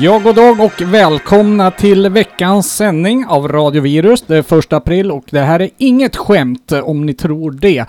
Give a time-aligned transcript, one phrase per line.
[0.00, 4.22] Ja, god dag och välkomna till veckans sändning av Radio Virus.
[4.22, 7.84] Det är första april och det här är inget skämt om ni tror det.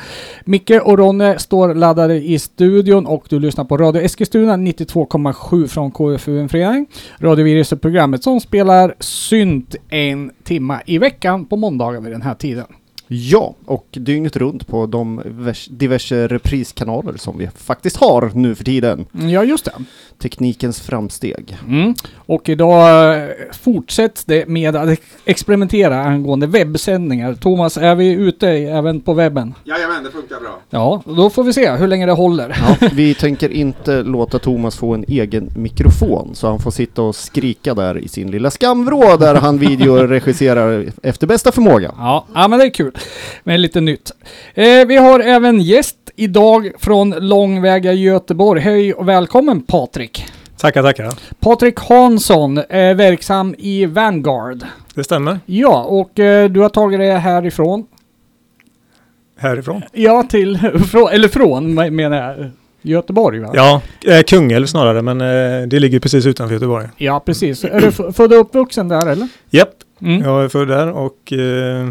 [0.45, 5.91] Micke och Ronne står laddade i studion och du lyssnar på Radio Eskilstuna 92,7 från
[5.91, 6.87] KFU en förening.
[7.19, 12.35] Radiovirus är programmet som spelar synt en timma i veckan på måndagar vid den här
[12.35, 12.65] tiden.
[13.11, 18.63] Ja, och dygnet runt på de vers- diverse repriskanaler som vi faktiskt har nu för
[18.63, 19.05] tiden.
[19.11, 19.71] Ja, just det.
[20.21, 21.57] Teknikens framsteg.
[21.67, 21.93] Mm.
[22.15, 23.29] Och idag eh,
[23.63, 27.33] fortsätts det med att ex- experimentera angående webbsändningar.
[27.33, 29.53] Thomas, är vi ute även på webben?
[29.63, 30.59] Jajamän, det funkar bra.
[30.69, 32.57] Ja, då får vi se hur länge det håller.
[32.81, 37.15] Ja, vi tänker inte låta Thomas få en egen mikrofon så han får sitta och
[37.15, 39.57] skrika där i sin lilla skamvrå där han
[40.09, 41.91] videoregisserar efter bästa förmåga.
[41.97, 42.91] Ja, ja men det är kul.
[43.43, 44.11] med lite nytt.
[44.53, 48.61] Eh, vi har även gäst idag från långväga Göteborg.
[48.61, 50.25] Hej och välkommen Patrik.
[50.57, 51.13] Tackar, tackar.
[51.39, 54.63] Patrik Hansson är verksam i Vanguard.
[54.95, 55.39] Det stämmer.
[55.45, 57.85] Ja, och eh, du har tagit det härifrån.
[59.37, 59.81] Härifrån.
[59.91, 60.57] Ja, till,
[60.91, 62.49] från, eller från me- menar jag.
[62.81, 63.51] Göteborg va?
[63.53, 66.87] Ja, eh, Kungälv snarare, men eh, det ligger precis utanför Göteborg.
[66.97, 67.63] Ja, precis.
[67.63, 69.27] Är du född och uppvuxen där eller?
[69.49, 69.69] Japp,
[70.01, 70.21] Mm.
[70.21, 71.87] jag är född där och eh,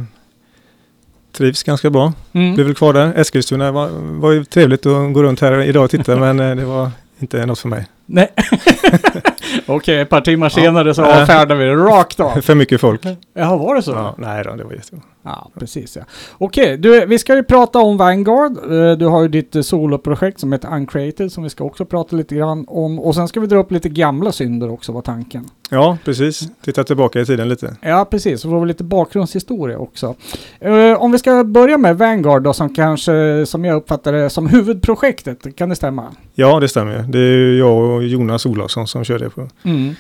[1.38, 2.12] trivs ganska bra.
[2.32, 2.54] Mm.
[2.54, 3.12] Blev väl kvar där.
[3.16, 3.88] Eskilstuna var,
[4.20, 7.46] var ju trevligt att gå runt här idag och titta, men eh, det var inte
[7.46, 7.86] något för mig.
[8.06, 8.32] Nej.
[9.66, 12.30] Okej, ett par timmar senare så avfärdar vi det rakt av.
[12.40, 13.00] för mycket folk.
[13.34, 13.90] Jaha, var det så?
[13.90, 15.02] Ja, nej då, det var jättebra.
[15.22, 16.02] Ja, precis ja.
[16.38, 18.52] Okej, du, vi ska ju prata om Vanguard.
[18.72, 22.16] Eh, Du har ju ditt eh, soloprojekt som heter Uncreated som vi ska också prata
[22.16, 22.98] lite grann om.
[22.98, 25.44] Och sen ska vi dra upp lite gamla synder också var tanken.
[25.70, 26.48] Ja, precis.
[26.64, 27.76] Titta tillbaka i tiden lite.
[27.80, 28.40] Ja, precis.
[28.40, 30.14] Så får vi lite bakgrundshistoria också.
[30.60, 34.46] Eh, om vi ska börja med Vanguard då som kanske, som jag uppfattar det, som
[34.46, 35.56] huvudprojektet.
[35.56, 36.04] Kan det stämma?
[36.34, 37.04] Ja, det stämmer.
[37.08, 39.94] Det är jag och Jonas Olofsson som kör det på Mm.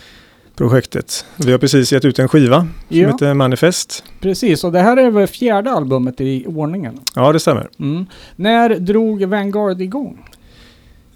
[0.56, 1.24] projektet.
[1.36, 4.04] Vi har precis gett ut en skiva som Ja, heter Manifest.
[4.20, 4.64] precis.
[4.64, 7.00] Och det här är väl fjärde albumet i ordningen.
[7.14, 7.68] Ja, det stämmer.
[7.78, 8.06] Mm.
[8.36, 10.18] När drog Vanguard igång?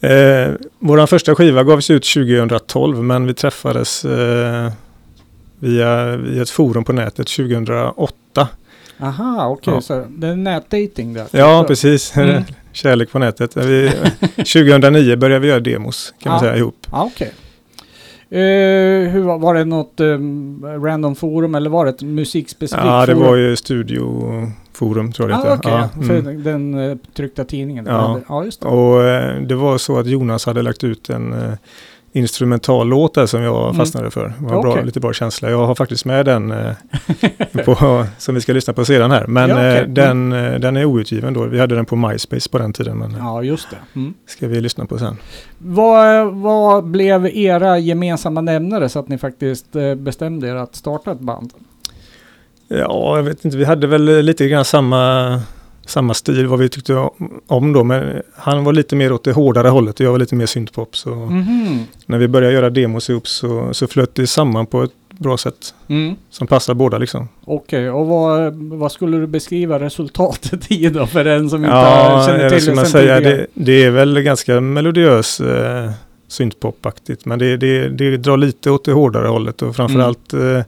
[0.00, 4.72] Eh, vår första skiva gavs ut 2012 men vi träffades eh,
[5.58, 8.48] via, via ett forum på nätet 2008.
[9.00, 9.74] Aha, okej.
[9.74, 9.80] Ja.
[9.80, 11.26] Så det är nätdating där.
[11.30, 12.16] Ja, Så- precis.
[12.16, 12.42] Mm.
[12.74, 13.56] Kärlek på nätet.
[13.56, 13.92] Vi,
[14.36, 16.40] 2009 började vi göra demos kan man Ja.
[16.50, 16.86] säga ihop.
[16.90, 17.32] Ja, okej.
[18.32, 23.14] Eh, hur var, det något um, random forum eller var det ett musikspecifikt Ja, det
[23.14, 23.26] forum?
[23.26, 25.68] var ju studioforum tror jag det ah, hette.
[25.68, 25.88] okej.
[25.96, 26.42] Ja, För mm.
[26.42, 27.86] den eh, tryckta tidningen.
[27.86, 28.20] Ja.
[28.28, 28.68] ja just det.
[28.68, 31.56] Och eh, det var så att Jonas hade lagt ut en
[32.12, 33.74] instrumental låt där som jag Mm.
[33.76, 34.32] fastnade för.
[34.38, 34.84] Det var bra, Okej.
[34.84, 35.50] lite bra känsla.
[35.50, 36.72] Jag har faktiskt med den eh,
[37.64, 39.26] på, som vi ska lyssna på sedan här.
[39.26, 39.78] Men Ja, okej.
[39.80, 41.44] eh, den, eh, den är outgiven då.
[41.44, 42.98] Vi hade den på MySpace på den tiden.
[42.98, 43.76] Men Ja, just det.
[44.00, 44.14] Mm.
[44.26, 45.16] ska vi lyssna på sen.
[45.58, 51.20] Vad, vad blev era gemensamma nämnare så att ni faktiskt bestämde er att starta ett
[51.20, 51.50] band?
[52.68, 53.56] Ja, jag vet inte.
[53.56, 55.40] Vi hade väl lite grann samma,
[55.86, 57.08] samma stil vad vi tyckte
[57.46, 57.84] om då.
[57.84, 60.96] Men han var lite mer åt det hårdare hållet och jag var lite mer syntpop.
[60.96, 61.84] Så Mhm.
[62.06, 65.74] när vi började göra demos ihop så, så flöt det samman på ett bra sätt.
[65.88, 66.14] Mm.
[66.30, 67.28] Som passar båda liksom.
[67.44, 72.24] Okej, och vad, vad skulle du beskriva resultatet i då för den som inte Ja,
[72.26, 73.20] känner till det man säga?
[73.20, 75.90] Det, det är väl ganska melodiös eh,
[76.28, 77.24] syntpopaktigt.
[77.24, 80.60] Men det, det, det drar lite åt det hårdare hållet och framförallt eh,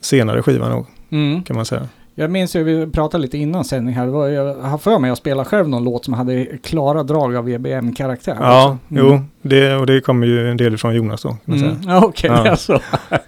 [0.00, 1.42] senare skivan nog, Mm.
[1.42, 1.88] kan man säga.
[2.16, 5.18] Jag minns ju, vi pratade lite innan sändning här, var, jag har för mig att
[5.18, 8.36] spela själv någon låt som hade klara drag av EBM-karaktär.
[8.40, 8.78] Ja.
[8.90, 9.04] Mm.
[9.06, 11.74] jo, det, och det kommer ju en del från Jonas då, kan man Mm.
[11.82, 11.92] säga.
[11.94, 12.30] Ja, Okej,
[12.68, 12.80] Ja.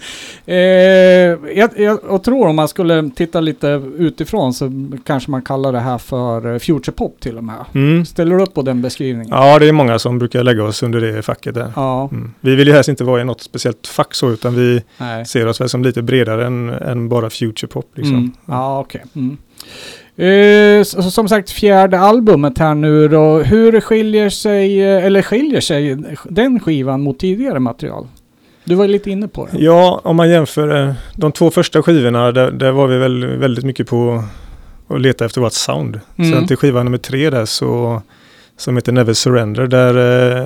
[0.47, 4.71] eh, jag, jag, jag tror om man skulle titta lite utifrån så
[5.05, 7.65] kanske man kallar det här för eh, future pop till och med.
[7.75, 8.05] Mm.
[8.05, 9.29] Ställer du upp på den beskrivningen?
[9.31, 11.73] Ja, det är många som brukar lägga oss under det facket där.
[11.77, 12.33] Ja, Mm.
[12.41, 15.27] Vi vill ju helst inte vara i något speciellt fack så, utan vi nej.
[15.27, 17.91] ser oss väl som lite bredare än, än bara future pop.
[17.95, 18.15] Liksom.
[18.17, 18.33] Mm.
[18.47, 19.03] Ja, okej.
[19.17, 19.37] Mm.
[20.19, 23.39] Eh, s- som sagt, fjärde albumet här nu då.
[23.39, 28.07] Hur skiljer sig, eh, eller skiljer sig den skivan mot tidigare material?
[28.67, 29.59] Du var lite inne på det.
[29.59, 33.65] Ja, om man jämför eh, de två första skivorna, där, där var vi väl väldigt
[33.65, 34.25] mycket på
[34.89, 36.01] att leta efter vårt sound.
[36.17, 36.33] Mm.
[36.33, 38.03] Sen till skiva nummer tre där så,
[38.57, 39.95] som heter Never Surrender, där,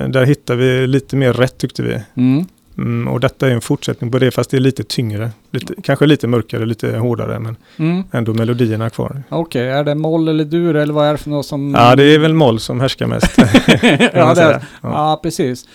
[0.01, 2.01] eh, där hittar vi lite mer rätt tyckte vi.
[2.15, 2.45] Mm.
[2.77, 5.29] Mm, och detta är en fortsättning på det, fast det är lite tyngre.
[5.51, 8.03] Lite, kanske lite mörkare, lite hårdare, men Mm.
[8.11, 9.23] ändå melodierna kvar.
[9.29, 11.73] Okej, är det moll eller dur eller vad är det för något som...
[11.77, 13.37] Ja, det är väl moll som härskar mest.
[14.13, 14.61] ja, det.
[14.81, 15.65] Ja, precis.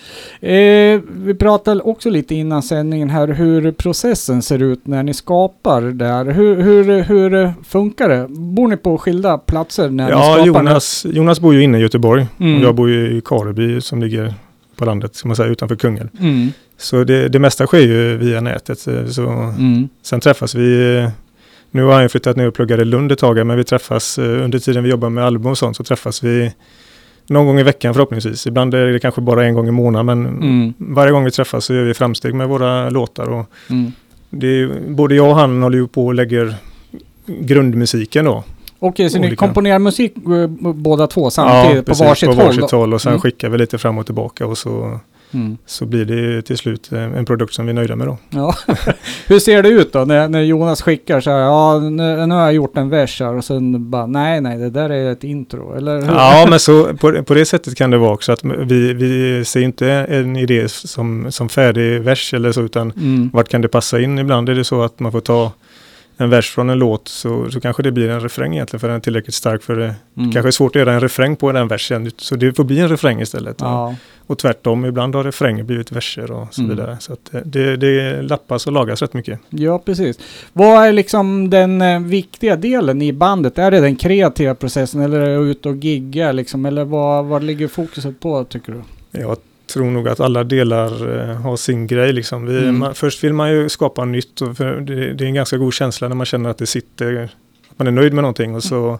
[0.41, 5.81] Eh, vi pratade också lite innan sändningen här hur processen ser ut när ni skapar
[5.81, 6.25] där.
[6.25, 8.27] Hur, hur, hur funkar det?
[8.29, 10.45] Bor ni på skilda platser när ni Ja, skapar?
[10.45, 12.55] Jonas, Jonas bor ju inne i Göteborg Mm.
[12.57, 14.33] och jag bor ju i Kareby som ligger
[14.75, 16.09] på landet, ska man säga, utanför Kungälv.
[16.19, 16.51] Mm.
[16.77, 18.87] Så det, det mesta sker ju via nätet.
[18.87, 19.89] eh, Så Mm.
[20.01, 21.09] Sen träffas vi, eh,
[21.71, 24.43] nu har han flyttat ner och pluggar i Lund ett tag, men vi träffas eh,
[24.43, 26.53] under tiden vi jobbar med album och sånt så träffas vi
[27.27, 28.47] någon gång i veckan förhoppningsvis.
[28.47, 30.73] Ibland är det kanske bara en gång i månaden men Mm.
[30.77, 33.29] varje gång vi träffas så gör vi framsteg med våra låtar.
[33.29, 33.91] Och Mm.
[34.29, 36.55] det både jag och han håller ju på och lägger
[37.25, 38.43] grundmusiken då.
[38.79, 40.13] Okej, så ni komponerar musik
[40.59, 42.45] båda två samtidigt på precis, varsitt på håll?
[42.45, 42.77] varsitt då?
[42.77, 43.21] håll och sen Mm.
[43.21, 44.99] skickar vi lite fram och tillbaka och så,
[45.33, 45.57] Mm.
[45.65, 48.17] så blir det till slut eh, en produkt som vi är nöjda med då.
[48.29, 48.55] Ja.
[49.27, 52.41] Hur ser det ut då när, när Jonas skickar så här, ja nu, nu har
[52.41, 55.75] jag gjort en vers här och sen bara, nej nej det där är ett intro,
[55.77, 56.07] eller hur?
[56.07, 59.61] Ja, men så på, på det sättet kan det vara också att vi, vi ser
[59.61, 63.29] inte en idé som, som färdig vers eller så, utan Mm.
[63.33, 64.19] vart kan det passa in?
[64.19, 65.51] Ibland är det så att man får ta
[66.17, 68.95] en vers från en låt så, så kanske det blir en refräng egentligen för den
[68.97, 69.95] är tillräckligt stark för det.
[70.17, 70.31] Mm.
[70.31, 72.89] kanske är svårt att göra en refräng på den versen så det får bli en
[72.89, 73.55] refräng istället.
[73.59, 73.95] Ja.
[74.27, 76.75] Och tvärtom, ibland har refränger blivit verser och så Mm.
[76.75, 76.97] vidare.
[76.99, 79.39] Så att det, det lappas och lagas rätt mycket.
[79.49, 80.19] ja, precis.
[80.53, 83.57] Vad är liksom den eh, viktiga delen i bandet?
[83.57, 86.65] Är det den kreativa processen eller är det ut och gigga liksom?
[86.65, 88.81] Eller vad, vad ligger fokuset på tycker du?
[89.19, 89.37] Jag
[89.67, 92.13] tror nog att alla delar eh, har sin grej.
[92.13, 92.45] Liksom.
[92.45, 92.79] Vi, Mm.
[92.79, 96.07] man, först vill man ju skapa nytt och det, det är en ganska god känsla
[96.07, 97.23] när man känner att det sitter,
[97.71, 98.99] att man är nöjd med någonting och så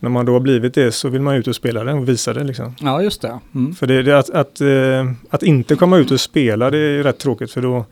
[0.00, 2.32] när man då har blivit det så vill man ut och spela det och visa
[2.32, 2.44] det.
[2.44, 2.74] Liksom.
[2.80, 3.38] Ja, just det.
[3.54, 3.74] Mm.
[3.74, 7.18] För det, det att, att, eh, att inte komma ut och spela det är rätt
[7.18, 7.84] tråkigt för då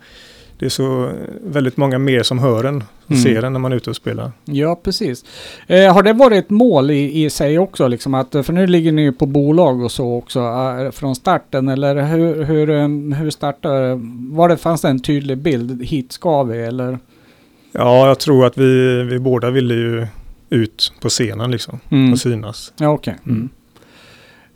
[0.63, 1.11] det är så
[1.45, 3.23] väldigt många mer som hör en och Mm.
[3.23, 4.33] ser en när man är ute och spelar.
[4.45, 5.25] Ja, precis.
[5.67, 7.89] Eh, har det varit ett mål i, i sig också?
[7.89, 11.69] Liksom att, för nu ligger ni ju på bolag och så också eh, från starten.
[11.69, 12.89] Eller hur, hur, eh,
[13.19, 14.01] hur startade
[14.33, 15.83] Var det, fanns det en tydlig bild?
[15.85, 16.99] Hit ska vi eller?
[17.73, 20.07] Ja, jag tror att vi, vi båda ville ju
[20.51, 22.13] ut på scenen liksom Mm.
[22.13, 22.73] och synas.
[22.79, 23.15] Ja, okej.
[23.25, 23.37] Mm.
[23.37, 23.49] Mm.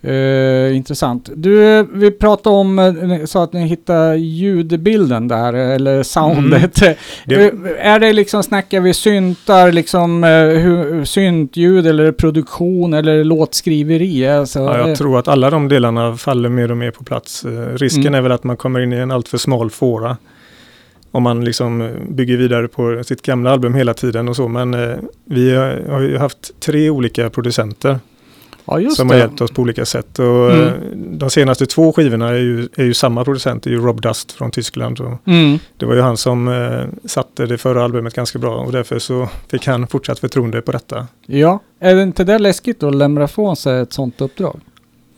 [0.02, 1.30] Eh, intressant.
[1.36, 6.82] Du, eh, vi pratade om, eh, sa att ni hittade ljudbilden där, eller soundet.
[6.82, 6.94] Mm.
[7.24, 13.24] Det- Eh, Är det liksom, snackar vi syntar, liksom eh, hur, syntljud eller produktion eller
[13.24, 14.28] låtskriveri?
[14.28, 17.44] Alltså, Ja, eh, jag tror att alla de delarna faller mer och mer på plats.
[17.44, 18.14] Eh, Risken Mm.
[18.14, 20.16] är väl att man kommer in i en alltför smal fåra.
[21.10, 24.48] Om man liksom eh, bygger vidare på sitt gamla album hela tiden och så.
[24.48, 27.98] Men eh, vi har, har ju haft tre olika producenter
[28.66, 29.14] ja, som det.
[29.14, 30.18] har hjälpt oss på olika sätt.
[30.18, 30.60] Och, Mm.
[30.66, 30.72] eh,
[31.18, 34.32] De senaste två skivorna är ju, är ju samma producent, det är ju Rob Dust
[34.32, 35.00] från Tyskland.
[35.26, 35.58] Mm.
[35.76, 39.28] det var ju han som eh, satte det förra albumet ganska bra och därför så
[39.50, 41.06] fick han fortsatt förtroende på detta.
[41.26, 44.60] Ja, är det inte det läskigt att lämna ifrån sig ett sånt uppdrag?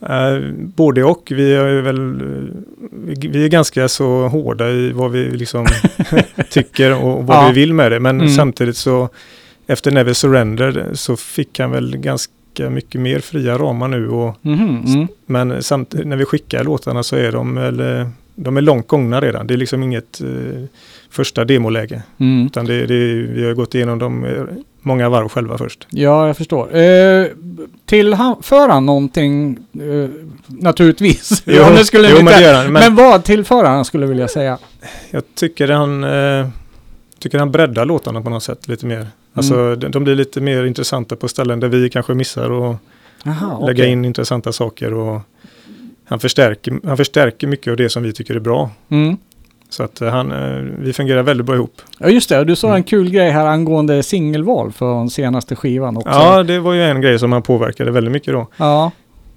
[0.02, 1.32] Eh, både och.
[1.34, 5.66] Vi är väl eh, vi är ganska så hårda i vad vi liksom
[6.50, 7.48] tycker och vad Ja.
[7.48, 8.00] vi vill med det.
[8.00, 8.32] Men Mm.
[8.32, 9.08] samtidigt så
[9.66, 12.32] efter Never Surrender så fick han väl ganska
[12.70, 14.08] mycket mer fria ramar nu.
[14.08, 15.08] Och, Mhm, mm.
[15.26, 19.46] men samtidigt när vi skickar låtarna så är de, eller, de är långt gångna redan.
[19.46, 20.62] Det är liksom inget eh,
[21.10, 22.02] första demoläge.
[22.18, 22.46] Mm.
[22.46, 24.42] Utan det, det, vi har gått igenom dem eh,
[24.82, 25.86] många varv själva först.
[25.90, 26.76] Ja, jag förstår.
[26.76, 27.26] Eh,
[27.86, 30.10] tillför han någonting, eh,
[30.46, 31.42] naturligtvis?
[31.46, 32.64] ja, det skulle jo, men det gör han.
[32.64, 34.58] men, Men, vad tillför han skulle jag vilja säga?
[35.10, 36.48] jag tycker han, eh,
[37.18, 39.06] tycker han breddar låtarna på något sätt lite mer.
[39.38, 39.90] Alltså Mm.
[39.90, 42.76] de, blir lite mer intressanta på ställen där vi kanske missar och
[43.26, 43.92] Aha, lägga okej.
[43.92, 44.94] in intressanta saker.
[44.94, 45.20] Och
[46.04, 48.70] han, förstärker, han förstärker mycket av det som vi tycker är bra.
[48.88, 49.16] Mm.
[49.70, 51.82] Så att eh, han, eh, vi fungerar väldigt bra ihop.
[51.98, 52.44] Ja, just det.
[52.44, 52.82] Du sa en Mm.
[52.82, 56.08] kul grej här angående singelval för den senaste skivan också.
[56.08, 58.46] Ja, det var ju en grej som han påverkade väldigt mycket då.
[58.56, 58.90] Ja.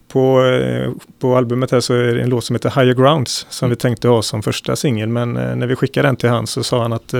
[0.08, 0.90] På, eh,
[1.20, 4.08] på albumet här så är det en låt som heter Higher Grounds som vi tänkte
[4.08, 5.10] ha som första singel.
[5.10, 7.14] Men när vi skickade den till han så sa han att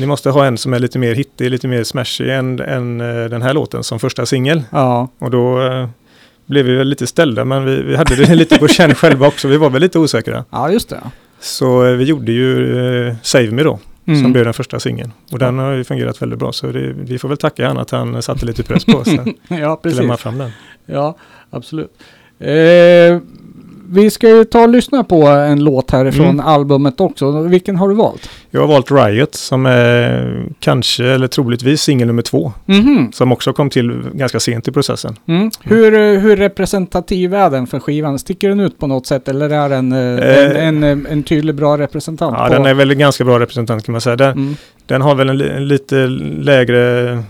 [0.00, 3.24] ni måste ha en som är lite mer hittig, lite mer smashig än, än eh,
[3.24, 4.62] den här låten som första singel.
[4.70, 5.08] Ja.
[5.18, 5.88] Och då eh,
[6.46, 9.48] blev vi väl lite ställda men vi, vi hade det lite på känn själva också.
[9.48, 10.44] Vi var väl lite osäkra.
[10.50, 11.00] Ja, just det.
[11.40, 14.22] Så eh, vi gjorde ju eh, Save Me då Mm.
[14.22, 15.12] som blev den första singeln.
[15.32, 17.90] Och den har ju fungerat väldigt bra så det, vi får väl tacka han att
[17.90, 19.08] han satte lite press på oss
[19.48, 20.20] ja, precis.
[20.20, 20.50] fram den.
[20.86, 21.16] Ja,
[21.50, 21.90] absolut.
[22.38, 23.18] Eh,
[23.92, 26.40] vi ska ju ta och lyssna på en låt härifrån Mm.
[26.46, 27.42] albumet också.
[27.42, 28.30] Vilken har du valt?
[28.50, 32.52] Jag har valt Riot som är kanske eller troligtvis singel nummer två.
[32.66, 33.12] Mhm.
[33.12, 35.16] Som också kom till ganska sent i processen.
[35.28, 35.50] Mm.
[35.62, 38.18] Hur, eh, hur representativ är den för skivan?
[38.18, 39.98] Sticker den ut på något sätt eller är den eh,
[40.32, 40.66] Eh.
[40.68, 42.36] en, en, en tydlig bra representant?
[42.38, 42.52] Ja, på?
[42.54, 44.16] den är väl en ganska bra representant kan man säga.
[44.16, 44.56] Den, Mm.
[44.86, 47.22] den har väl en, en lite lägre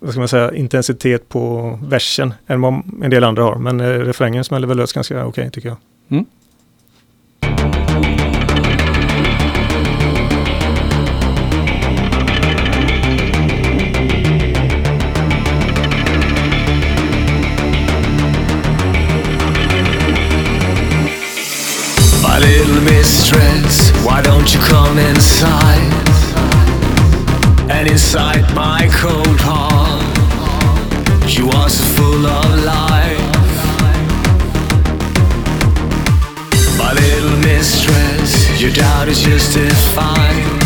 [0.00, 3.56] vad ska man säga, intensitet på versen än vad en del andra har.
[3.56, 5.76] Men eh, refrängen smäller väl lös ganska okej tycker jag.
[6.08, 6.22] Hmm?
[22.22, 25.92] My little mistress, why don't you come inside?
[27.68, 30.04] And inside my cold heart,
[31.28, 33.05] you are so full of life.
[37.56, 40.60] Little mistress, your doubt is justified.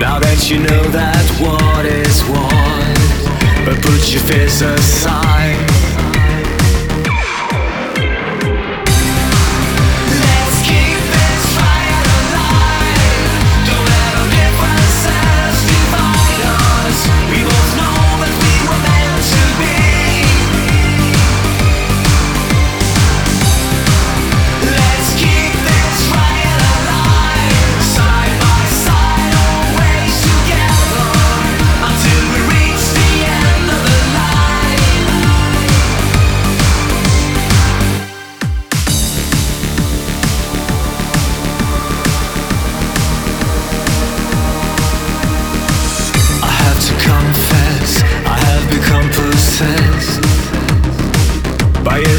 [0.00, 5.75] Now that you know that what is what, but put your fears aside.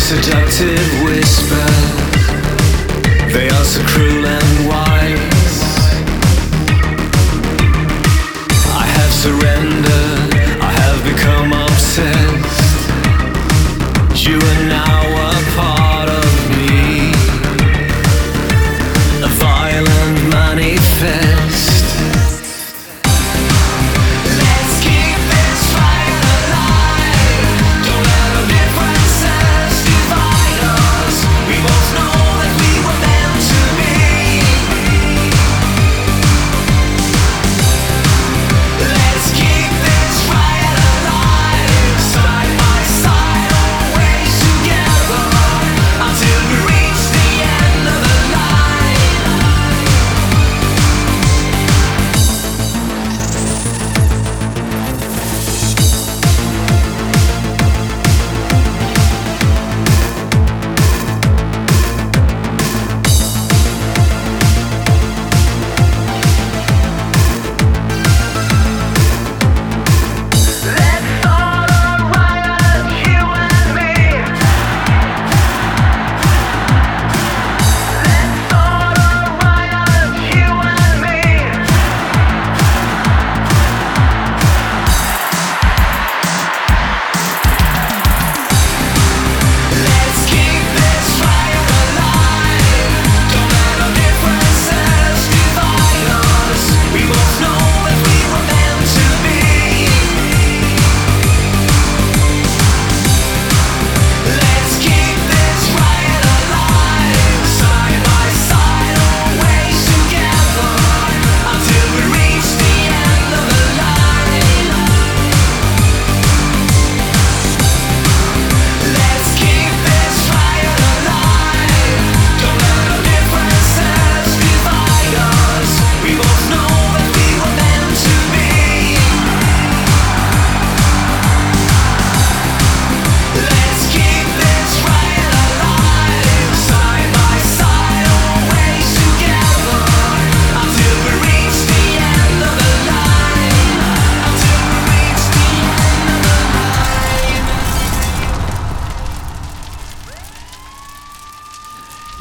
[0.07, 1.97] Seductive whispers.
[3.33, 4.46] They are so cruel and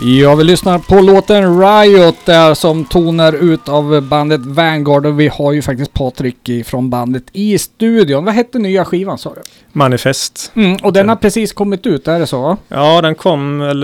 [0.07, 5.29] Ja, vi lyssnar på låten Riot där som tonar ut av bandet Vanguard och vi
[5.29, 8.25] har ju faktiskt Patrik från bandet i studion.
[8.25, 9.41] Vad hette nya skivan sa du?
[9.73, 10.53] Manifest.
[10.55, 12.57] Mm, och den har precis kommit ut, är det så?
[12.69, 13.83] Ja, den kom väl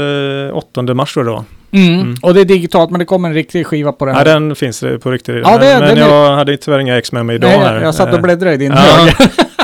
[0.49, 1.45] eh, 8 mars tror jag det var.
[1.85, 2.01] Mm.
[2.01, 2.15] Mm.
[2.23, 4.85] Och det är digitalt men det kommer en riktig skiva på den Ja, den finns
[5.03, 5.37] på riktigt.
[5.45, 7.81] Ja, det- men den är- jag hade tyvärr inga ex med mig idag Nej, här.
[7.83, 9.15] jag satt och Eh, bläddrade i din Ja, hög.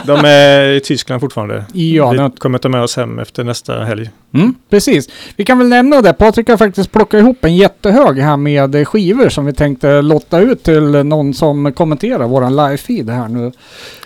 [0.05, 1.65] de är i Tyskland fortfarande.
[1.73, 4.11] Ja, Vi den- kommer ta med oss hem efter nästa helg.
[4.35, 5.09] Mm, precis.
[5.37, 6.13] Vi kan väl nämna det.
[6.13, 10.63] Patrik har faktiskt plockat ihop en jättehög här med skivor som vi tänkte lotta ut
[10.63, 13.53] till någon som kommenterar våran live-feed här nu.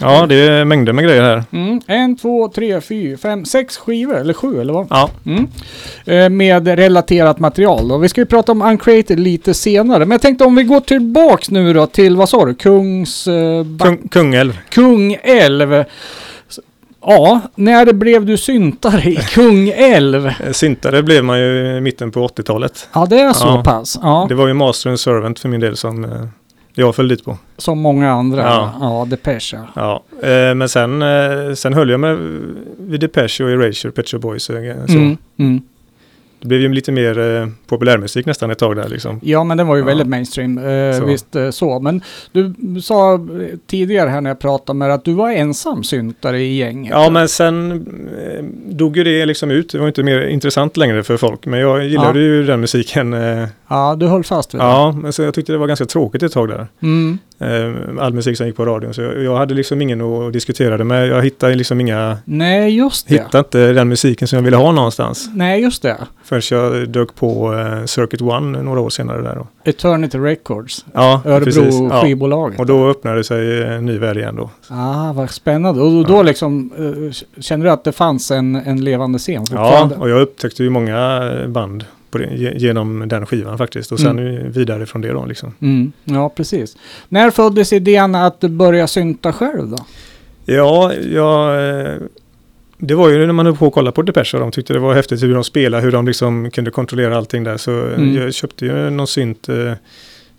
[0.00, 1.44] Ja, det är mängder med grejer här.
[1.52, 4.86] Mm, en, två, tre, fyra, fem, sex skivor, eller sju eller vad?
[4.90, 5.46] Ja, Mm.
[6.04, 7.92] Eh, med relaterat material.
[7.92, 9.98] Och vi ska ju prata om Uncreated lite senare.
[9.98, 13.26] Men jag tänkte om vi går tillbaks nu då till, vad sa du, Kungs...
[13.26, 14.58] Eh, Kung, Kungälv.
[14.68, 15.84] Kungälv.
[17.02, 20.26] Ja, när blev du syntare i Kungälv?
[20.26, 22.88] Eh, Syntare blev man ju i mitten på 80-talet.
[22.92, 23.62] Ja, det är så Ja.
[23.64, 23.99] pass.
[24.02, 26.11] Ja, Det var ju Master and Servant för min del som eh,
[26.75, 27.38] jag föll dit på.
[27.56, 28.42] som många andra.
[28.42, 29.06] Ja, Ja.
[29.11, 29.59] Depeche.
[29.75, 30.02] ja.
[30.23, 32.16] Eh, men sen, eh, sen höll jag mig
[32.78, 34.44] vid Depeche och Erasure, Pet Boys.
[34.44, 34.52] Så.
[34.92, 35.61] Mm, mm.
[36.42, 39.20] Det blev ju lite mer eh, populärmusik nästan ett tag där liksom.
[39.22, 39.87] Ja, men den var ju Ja.
[39.87, 40.58] väldigt mainstream.
[40.58, 41.04] Eh, Så.
[41.04, 41.80] visst eh, så.
[41.80, 42.00] Men
[42.32, 43.20] du sa
[43.66, 46.90] tidigare här när jag pratade med dig att du var ensam syntare i gänget.
[46.90, 48.44] Ja, men sen eh,
[48.75, 49.72] dog ju det liksom ut.
[49.72, 51.46] Det var inte mer intressant längre för folk.
[51.46, 53.12] Men jag gillade ju den musiken.
[53.14, 54.64] Eh, Ja, du höll fast vid det.
[54.64, 56.66] ja, men så jag tyckte det var ganska tråkigt ett tag där.
[56.82, 57.18] Mm.
[57.42, 57.72] Eh,
[58.04, 58.94] all musik som gick på radion.
[58.94, 61.08] Så jag, jag hade liksom ingen att diskutera det med.
[61.08, 62.18] Jag hittade liksom inga...
[62.25, 63.14] Nej, just det.
[63.14, 65.28] Hittade inte den musiken som jag ville ha någonstans.
[65.34, 65.96] Nej, just det.
[66.25, 69.46] Förrän jag dök på eh, Circuit One några år senare där då.
[69.70, 70.84] Eternity Records.
[70.94, 71.56] Ja, precis.
[71.56, 72.02] Örebro Ja.
[72.02, 72.61] skivbolaget.
[72.61, 74.50] Och då öppnade sig en ny värld igen då.
[74.68, 75.80] Ah, vad spännande.
[75.80, 76.22] Och då Ja.
[76.22, 80.62] liksom, eh, kände du att det fanns en, en levande scen Ja, och jag upptäckte
[80.64, 81.84] ju många eh, band
[82.19, 83.92] det, ge- genom den skivan faktiskt.
[83.92, 84.52] Och sen Mm.
[84.52, 85.54] vidare från det då liksom.
[85.61, 86.76] Mm, ja, precis.
[87.09, 89.76] När föddes idén att börja synta själv då?
[90.45, 91.69] Ja, jag...
[91.81, 91.92] eh,
[92.85, 94.78] Det var ju när man höll på att kolla på Depeche och de tyckte det
[94.78, 97.57] var häftigt hur de spelade, hur de liksom kunde kontrollera allting där.
[97.57, 98.16] Så Mm.
[98.16, 99.73] jag köpte ju någon synt eh,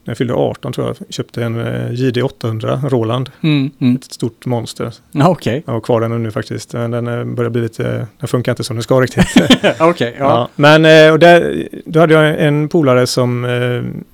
[0.04, 0.96] när jag fyllde 18 tror jag.
[1.14, 3.96] Köpte en eh, JD 800 Roland, Mm, mm.
[3.96, 4.92] ett stort monster.
[5.12, 5.64] Ja, Okej.
[5.66, 6.74] Jag har kvar den nu faktiskt.
[6.74, 9.28] Men den eh, börjar bli lite, den funkar inte som den ska riktigt.
[9.80, 10.26] Okej, ja.
[10.26, 13.44] Ja, men eh, och där, då hade jag en polare som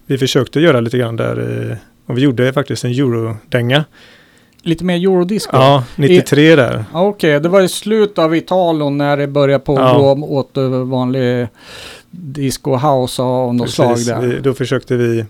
[0.05, 1.77] vi försökte göra lite grann där.
[2.05, 3.83] Och vi gjorde faktiskt en eurodänga.
[4.61, 5.57] Lite mer eurodisco?
[5.57, 6.85] Ja, 93 där.
[6.93, 9.97] Ja, Okej, det var i slutet av Italien när det började på Ja.
[9.97, 10.51] gå åt
[10.85, 11.47] vanlig
[12.11, 14.21] disco house av något slag Precis, där.
[14.21, 15.25] vi, då försökte vi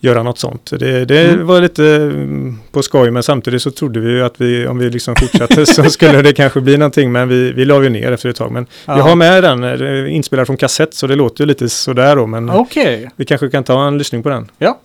[0.00, 0.70] göra något sånt.
[0.78, 1.46] Det, det Mm.
[1.46, 4.90] var lite mm, på skoj men samtidigt så trodde vi ju att vi, om vi
[4.90, 8.28] liksom fortsatte så skulle det kanske bli någonting men vi, vi la ju ner efter
[8.28, 8.52] ett tag.
[8.52, 8.94] Men Ja.
[8.94, 12.26] vi har med den eh, inspelad från kassett så det låter ju lite sådär då
[12.26, 14.50] men Okej, vi kanske kan ta en lyssning på den.
[14.58, 14.78] ja.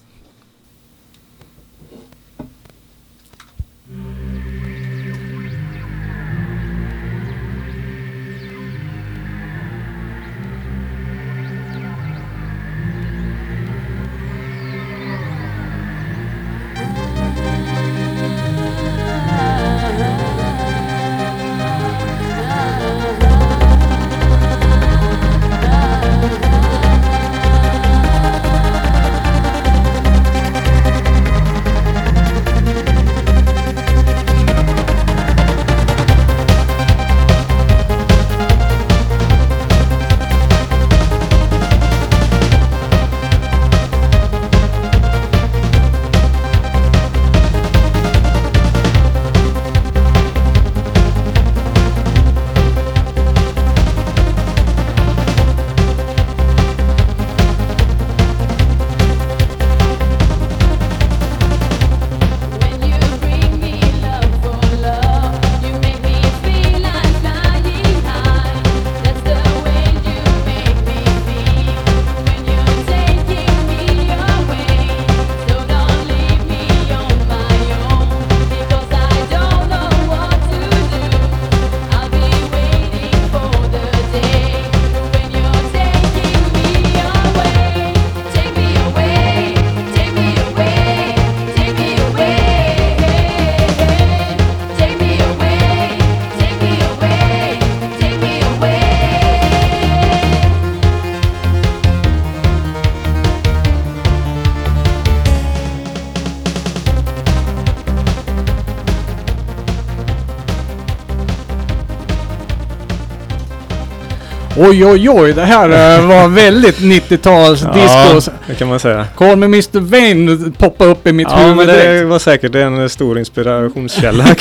[114.70, 115.34] Oj, oj, oj.
[115.34, 118.32] Det här eh, var väldigt 90-tals disco.
[118.48, 119.08] det kan man säga.
[119.16, 119.80] Call me Mr.
[119.80, 122.08] Vain poppade upp i mitt Ja, huvud men det direkt.
[122.10, 124.26] var säkert en stor inspirationskälla.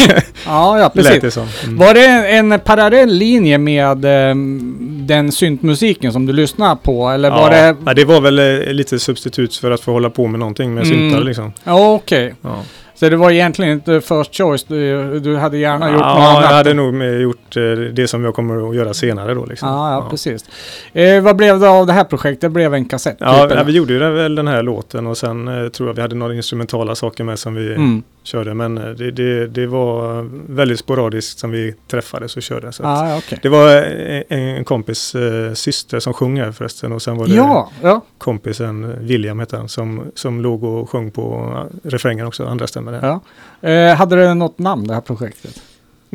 [0.47, 1.35] Ja, ja, Lät det precis.
[1.35, 1.47] som.
[1.65, 1.79] Mm.
[1.79, 4.75] Var det en parallell linje med ehm,
[5.07, 7.09] den syntmusiken som du lyssnade på?
[7.09, 7.77] Eller var ja, det...
[7.87, 10.85] ja, det var väl eh, lite substitut för att få hålla på med någonting med
[10.87, 11.11] Mm.
[11.11, 11.53] syntar liksom.
[11.65, 12.35] Ja, okej.
[12.43, 12.57] Ja,
[12.95, 14.65] Så det var egentligen inte first choice.
[14.65, 16.43] Du, du hade gärna gjort något ja annat.
[16.51, 19.69] jag hade nog gjort eh, det som jag kommer att göra senare då liksom.
[19.69, 20.45] Ja, ja, precis.
[20.93, 22.41] Eh, vad blev det av det här projektet?
[22.41, 23.17] Det blev en kassett?
[23.21, 25.95] Ja, typ, ja, vi gjorde ju väl den här låten och sen eh, tror jag
[25.95, 28.03] vi hade några instrumentala saker med som vi Mm.
[28.25, 28.55] Körde.
[28.55, 32.73] Men eh, det, det, det var väldigt sporadiskt som vi träffades och körde.
[32.73, 33.39] Så Ah, okej.
[33.43, 37.27] Det var eh, en, en kompis eh, syster som sjöng här förresten och sen var
[37.27, 38.01] det Ja, ja.
[38.19, 43.21] kompisen eh, William hette han som, som låg och sjöng på refrängen också, andra stämmer
[43.63, 43.69] ja.
[43.69, 45.63] Eh, hade det något namn det här projektet?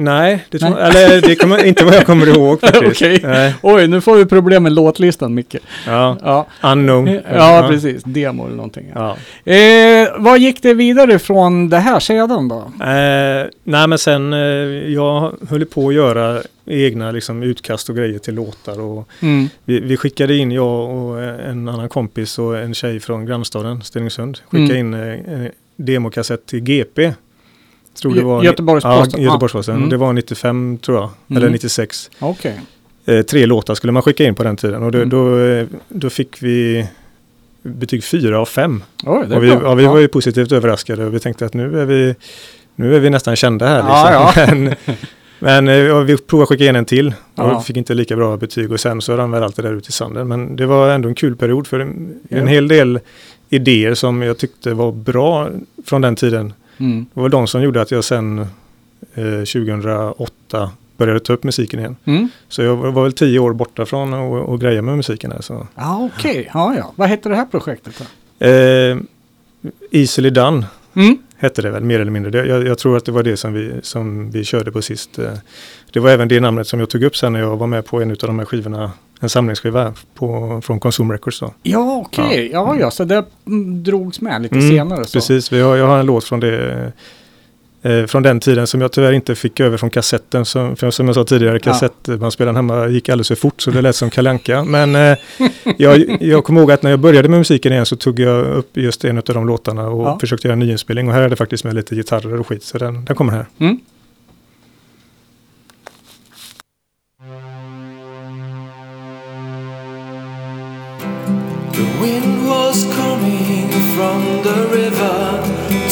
[0.01, 2.59] Nej, det, tror, eller, det kommer inte vad jag kommer ihåg.
[2.85, 3.19] Okej.
[3.23, 5.55] Nej, Oj, nu får vi problem med låtlistan Micke.
[5.87, 6.17] ja.
[6.23, 7.19] Ja, Unknown.
[7.33, 8.03] ja precis.
[8.03, 8.85] Demo eller någonting.
[8.95, 9.17] Ja.
[9.53, 12.57] Eh, vad gick det vidare från det här sedan då?
[12.85, 14.39] Eh, nej men sen, eh,
[14.93, 18.81] jag höll på att göra egna liksom, utkast och grejer till låtar.
[18.81, 19.49] Och Mm.
[19.65, 23.81] vi, vi skickade in, jag och eh, en annan kompis och en tjej från grannstaden,
[23.81, 27.11] Stenungsund, skickade in eh, demokassett till GP.
[28.01, 29.21] Tror det var, Göteborgs-Posten.
[29.23, 29.75] Ja, Göteborgs-Posten.
[29.75, 29.89] Mm.
[29.89, 31.37] Det var 95 tror jag, Mm.
[31.43, 32.11] eller 96.
[32.19, 32.61] Okej.
[33.05, 35.09] Eh, tre låtar skulle man skicka in på den tiden och då, Mm.
[35.09, 36.87] då, eh, då fick vi
[37.63, 38.83] betyg 4 av 5.
[39.05, 41.79] Oj, det Och vi, ja, vi var ju positivt överraskade och vi tänkte att nu
[41.81, 42.15] är vi,
[42.75, 43.79] nu är vi nästan kända här.
[43.79, 44.63] Ja, Liksom.
[44.65, 44.75] Men,
[45.39, 47.61] men eh, ja, vi provade skicka in en till och Ja.
[47.61, 49.91] fick inte lika bra betyg och sen så rann väl allt det där ut i
[49.91, 50.27] sanden.
[50.27, 51.89] Men det var ändå en kul period för en,
[52.29, 52.45] en Ja.
[52.45, 52.99] hel del
[53.49, 55.49] idéer som jag tyckte var bra
[55.85, 56.53] från den tiden.
[56.79, 57.05] Mm.
[57.13, 58.39] Det var de som gjorde att jag sen
[59.13, 61.95] eh, 2008 började ta upp musiken igen.
[62.05, 62.29] Mm.
[62.47, 64.13] Så jag var väl tio år borta från
[64.53, 65.31] att greja med musiken.
[65.31, 65.67] Här, så.
[65.75, 66.49] Ja, okej.
[66.53, 66.93] Ja, ja.
[66.95, 67.93] Vad hette det här projektet
[68.39, 68.45] då?
[68.45, 68.97] Eh,
[69.91, 70.65] Easily Done
[70.95, 71.17] Mm.
[71.37, 72.31] hette det väl mer eller mindre.
[72.31, 75.19] Det, jag, jag tror att det var det som vi, som vi körde på sist.
[75.93, 78.01] Det var även det namnet som jag tog upp sen när jag var med på
[78.01, 81.39] en av de här skivorna, en samlingsskiva på, från Consumer Records.
[81.39, 81.53] Då.
[81.63, 82.49] Ja, okej.
[82.53, 82.91] Ja, ja.
[82.91, 83.23] Så det
[83.83, 85.05] drogs med lite Mm, senare.
[85.05, 85.13] Så.
[85.13, 86.91] Precis, vi har, jag har en låt från det
[87.81, 90.45] eh, från den tiden som jag tyvärr inte fick över från kassetten.
[90.45, 93.95] Som, för som jag sa tidigare, kassettbandspelaren hemma gick alldeles för fort så det lät
[93.95, 94.63] som kalanka.
[94.63, 95.17] Men eh,
[95.77, 98.77] jag, jag kommer ihåg att när jag började med musiken igen så tog jag upp
[98.77, 100.17] just en av de låtarna och Ja.
[100.19, 101.07] försökte göra en nyinspelning.
[101.07, 103.45] Och här är det faktiskt med lite gitarrer och skit, så den, den kommer här.
[103.59, 103.79] Mm.
[111.79, 115.39] The wind was coming from the river,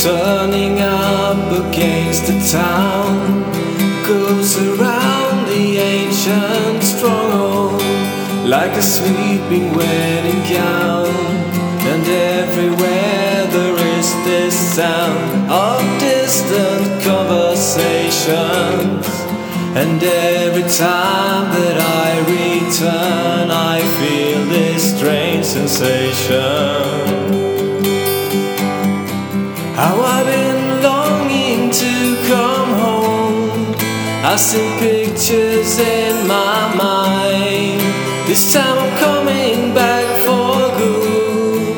[0.03, 3.45] turning up against the town.
[4.05, 7.81] Goes around the ancient stronghold
[8.45, 11.07] like a sweeping wedding gown.
[11.91, 19.07] And everywhere there is this sound of distant conversations.
[19.79, 22.16] And every time that I
[25.67, 26.37] sensation.
[29.75, 31.93] How I've been longing to
[32.27, 33.75] come home.
[34.23, 37.81] I see pictures in my mind.
[38.27, 41.77] This time I'm coming back for good.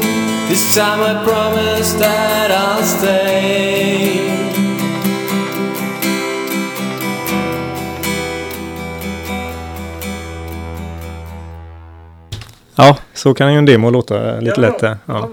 [0.49, 1.48] This time I promise
[13.19, 14.79] så kan ju en demo låta lite lätt.
[14.79, 14.97] där.
[15.05, 15.29] Ja.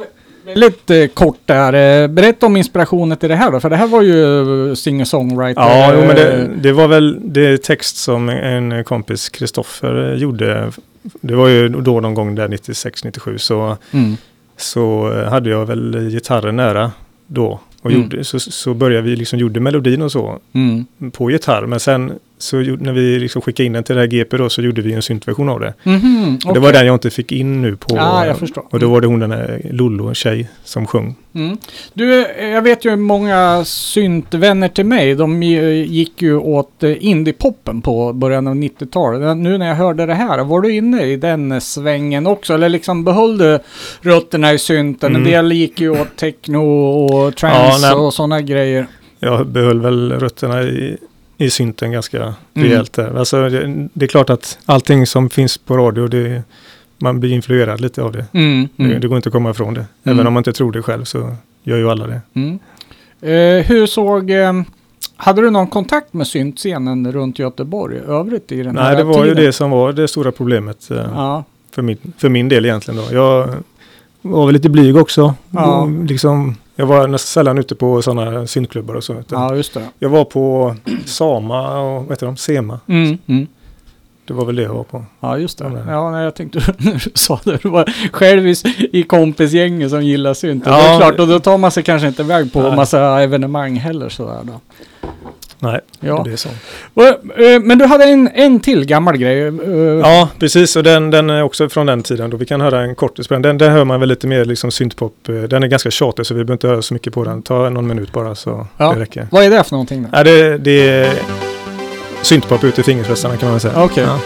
[0.54, 2.02] Lite kort där.
[2.02, 3.60] Eh, Berätta om inspirationen till det här då.
[3.60, 4.22] För det här var ju
[4.68, 5.60] eh, singer-songwriter.
[5.62, 10.70] Ja, jo, men det, eh, det var väl det text som en kompis, Kristoffer, gjorde.
[11.20, 14.16] Det var ju då någon gång där 96-97 så, Mm.
[14.56, 16.92] så hade jag väl gitarren nära
[17.26, 17.60] då.
[17.82, 18.02] Och Mm.
[18.02, 20.86] gjorde, så, så började vi liksom, gjorde melodin och så Mm.
[21.12, 21.66] på gitarr.
[21.66, 24.62] Men sen så när vi liksom skickade in den till det här GP då så
[24.62, 25.74] gjorde vi en syntversion av det.
[25.82, 26.62] Mhm, Det okej.
[26.62, 27.96] var den jag inte fick in nu på.
[27.96, 28.64] Ja, jag förstår.
[28.70, 31.14] Och då var det hon den här Lollo, en tjej, som sjöng.
[31.34, 31.56] Mm.
[31.94, 38.12] Du, jag vet ju många syntvänner till mig, de gick ju åt eh, indiepoppen på
[38.12, 39.36] början av 90-talet.
[39.36, 42.54] Nu när jag hörde det här, var du inne i den svängen också?
[42.54, 43.58] Eller liksom behöll du
[44.00, 45.10] rötterna i synten?
[45.16, 45.30] En Mm.
[45.32, 48.86] del gick ju åt techno och trance Ja, och sådana grejer.
[49.20, 50.96] Jag behöll väl rötterna i,
[51.38, 52.34] i synten ganska Mm.
[52.68, 53.18] rejält där.
[53.18, 56.42] Alltså, det, det är klart att allting som finns på radio, det,
[56.98, 58.26] man blir influerad lite av det.
[58.32, 59.84] Mm, Det, mm, det går inte att komma ifrån det.
[60.04, 60.26] Även Mm.
[60.26, 62.20] om man inte tror det själv så gör ju alla det.
[62.34, 62.58] mm.
[63.20, 64.30] Eh, hur såg...
[64.30, 64.52] Eh,
[65.16, 69.24] hade du någon kontakt med syntscenen runt Göteborg övrigt i den här Nej, det var
[69.24, 69.44] ju tiden?
[69.44, 71.44] det som var det stora problemet eh, Ja.
[71.70, 73.00] för, min, för min del egentligen.
[73.08, 73.14] Då.
[73.14, 73.48] Jag
[74.22, 75.34] var väl lite blyg också.
[75.50, 75.88] Ja.
[76.08, 79.16] Liksom, jag var nästan sällan ute på sådana syntklubbar och så.
[79.30, 79.82] ja, just det.
[79.98, 82.36] Jag var på Sama och vad heter de?
[82.36, 82.80] Sema.
[82.86, 83.46] Mm, mm.
[84.24, 85.04] Det var väl det jag var på.
[85.20, 85.64] Ja, just det.
[85.64, 85.82] Ja, nej.
[85.88, 87.58] Ja, jag tänkte när du sa det.
[87.62, 88.54] Du var själv i,
[88.92, 90.66] i kompisgänget som gillar synt.
[90.66, 90.98] Och det är Ja.
[90.98, 92.76] klart, och då tar man sig kanske inte iväg på Nej.
[92.76, 94.60] massa evenemang heller sådär då.
[95.58, 96.22] Nej, Ja.
[96.24, 96.48] det är så.
[96.48, 99.46] Eh, men du hade en, en till gammal grej.
[99.46, 99.54] eh,
[100.02, 100.76] Ja, precis.
[100.76, 102.30] Och den, den är också från den tiden.
[102.30, 103.42] Då vi kan höra en kortis på den.
[103.42, 103.58] den.
[103.58, 105.28] Den hör man väl lite mer liksom syntpop.
[105.28, 107.42] eh, Den är ganska tjatig så vi behöver inte höra så mycket på den.
[107.42, 108.92] Ta någon minut bara så Ja.
[108.94, 109.28] det räcker.
[109.30, 110.08] Vad är det för någonting då?
[110.12, 111.12] Ja, det, det är
[112.22, 113.82] syntpop ut i fingerspetsarna kan man väl säga.
[113.84, 114.04] Okej.
[114.04, 114.18] Ja.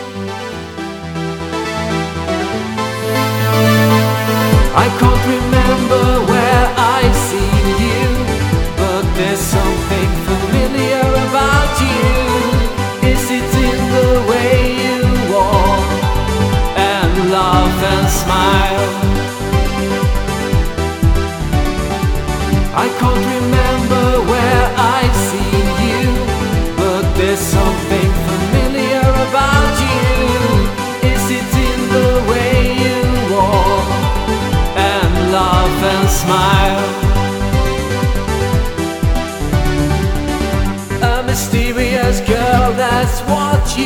[4.72, 6.19] I can't remember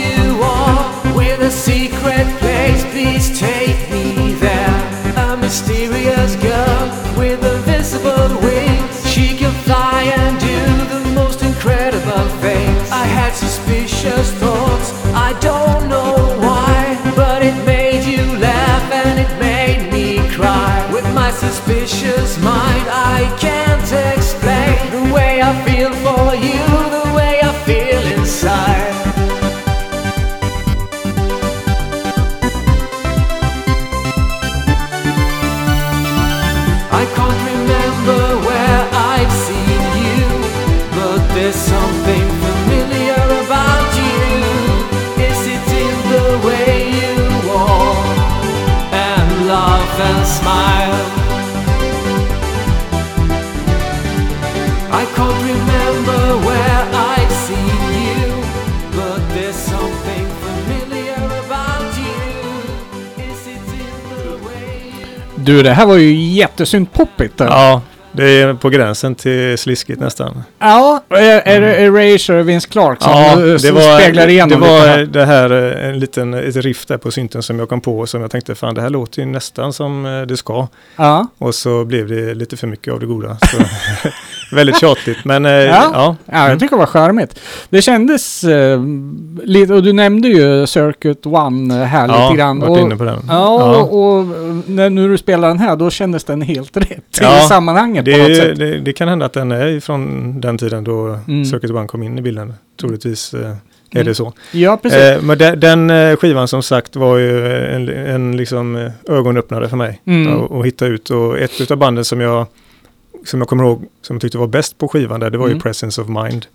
[0.03, 1.15] you are.
[1.15, 4.77] With a secret place, please take me there.
[5.17, 6.85] A mysterious girl
[7.17, 8.95] with invisible wings.
[9.13, 10.61] She can fly and do
[10.95, 12.91] the most incredible things.
[12.91, 16.99] I had suspicious thoughts, I don't know why.
[17.17, 20.91] But it made you laugh and it made me cry.
[20.93, 24.24] With my suspicious mind, I can't explain
[65.45, 67.35] Du, det här var ju jättesynt poppigt.
[67.39, 67.83] Ja.
[68.17, 70.43] Ja, det är på gränsen till sliskigt nästan.
[70.59, 74.99] ja, är, är det Erasure Vince Clark som Ja, det var, speglar igenom det, var
[75.05, 75.51] det här
[75.81, 78.55] eh, en liten, ett riff där på synten som jag kom på som jag tänkte
[78.55, 80.67] fan det här låter ju nästan som eh, det ska.
[80.97, 81.27] Ja.
[81.39, 83.37] Och så blev det lite för mycket av det goda.
[84.53, 85.91] Väldigt tjatigt men eh, Ja.
[85.93, 86.17] ja.
[86.33, 87.41] Ja, jag tycker det var charmigt.
[87.69, 88.81] Det kändes eh,
[89.43, 92.61] lite, och du nämnde ju Circuit One här Ja, lite grann.
[92.61, 93.19] varit Och, inne på den.
[93.29, 93.35] Ja,
[93.75, 93.77] Ja.
[93.83, 94.25] Och, och
[94.67, 98.55] när, när du spelar den här då kändes den helt rätt Ja, i sammanhanget Det,
[98.55, 101.45] det, det kan hända att den är från den tiden då Mm.
[101.45, 102.55] Circuit One kom in i bilden.
[102.81, 103.57] Troligtvis eh, är
[103.95, 104.07] Mm.
[104.07, 104.33] det så.
[104.53, 104.99] Ja, precis.
[104.99, 109.69] Eh, men den, den eh, skivan som sagt var ju en, en liksom eh, ögonöppnare
[109.69, 110.01] för mig.
[110.07, 110.33] Mm.
[110.37, 111.11] Och, och hitta ut.
[111.11, 112.47] Och ett av banden som jag,
[113.25, 115.57] som jag kommer ihåg som jag tyckte var bäst på skivan där, det var Mm.
[115.57, 116.47] ju Presence of Mind.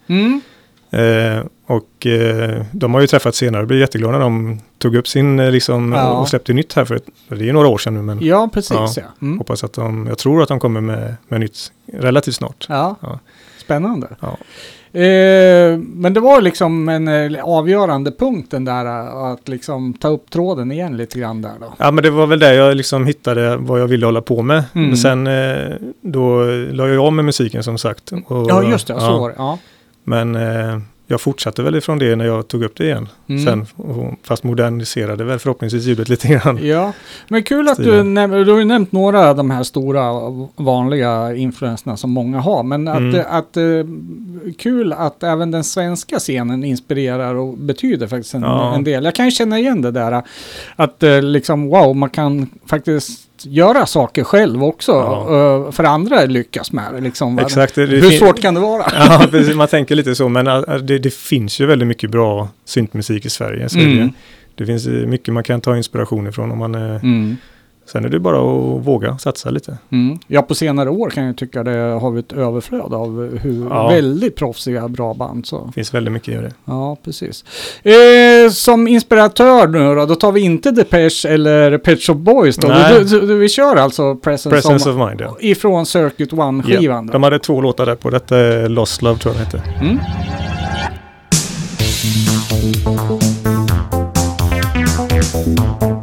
[0.91, 5.07] Eh, och eh, de har ju träffats senare och blev jätteglada när de tog upp
[5.07, 6.09] sin eh, liksom Ja.
[6.11, 8.71] och släppte nytt här för ett, det är några år sedan nu men Ja, precis.
[8.77, 8.89] Ja.
[8.95, 9.03] Ja.
[9.21, 9.37] Mm.
[9.37, 12.65] hoppas att de, jag tror att de kommer med, med nytt relativt snart.
[12.69, 12.95] Ja.
[13.01, 13.19] Ja.
[13.61, 14.07] Spännande.
[14.19, 14.37] Ja.
[14.99, 20.07] Eh, men det var liksom en eh, avgörande punkt den där eh, att liksom ta
[20.07, 21.73] upp tråden igen lite grann där då.
[21.77, 24.63] Ja men det var väl där jag liksom hittade vad jag ville hålla på med.
[24.75, 24.87] Mm.
[24.87, 25.29] Men sen
[26.01, 28.11] då la jag av med musiken som sagt.
[28.25, 28.99] Och, Ja, just det.
[28.99, 29.35] Så var det.
[30.03, 33.07] Men eh, jag fortsatte väl ifrån det när jag tog upp det igen.
[33.29, 33.45] Mm.
[33.45, 33.65] Sen,
[34.23, 36.59] fast moderniserade väl förhoppningsvis ljudet lite grann.
[36.67, 36.93] Ja,
[37.27, 40.03] men kul att du, näm- du har nämnt några av de här stora
[40.55, 42.63] vanliga influenserna som många har.
[42.63, 43.25] Men att, Mm.
[43.29, 43.63] att, eh,
[44.57, 48.75] kul att även den svenska scenen inspirerar och betyder faktiskt en, Ja.
[48.75, 49.03] en del.
[49.03, 50.23] Jag kan ju känna igen det där
[50.75, 54.91] att eh, liksom wow, man kan faktiskt göra saker själv också.
[54.91, 55.65] Ja.
[55.65, 57.39] eh, För andra lyckas med det liksom.
[57.39, 57.75] Exakt.
[57.75, 58.83] Det, det Hur svårt kan det vara?
[59.09, 62.47] Ja, precis, man tänker lite så, men äh, det, det finns ju väldigt mycket bra
[62.65, 63.69] syntmusik i Sverige.
[63.69, 63.97] Så det, Mm.
[63.97, 64.09] ju.
[64.55, 66.51] det finns eh, mycket man kan ta inspiration ifrån.
[66.51, 67.37] Om man, eh, Mm.
[67.91, 69.77] Sen är det bara att våga satsa lite.
[69.91, 70.19] Mm.
[70.27, 73.87] Ja, på senare år kan jag tycka det har vi ett överflöd av hur Ja.
[73.89, 75.45] väldigt proffsiga bra band.
[75.45, 75.65] Så.
[75.65, 76.51] Det finns väldigt mycket i det.
[76.65, 77.45] Ja, precis.
[77.83, 82.67] Eh, som inspiratör nu då, då tar vi inte Depeche eller Pet Shop Boys då.
[82.67, 82.93] Nej.
[82.99, 85.37] Du, du, du, vi kör alltså Presence, Presence of, of Mind, ja.
[85.39, 87.05] ifrån Circuit One-skivan.
[87.07, 88.09] Ja, de hade två låtar där på.
[88.09, 89.85] Detta är Lost Love tror jag det hette.
[89.85, 89.99] Mm.
[95.95, 95.98] I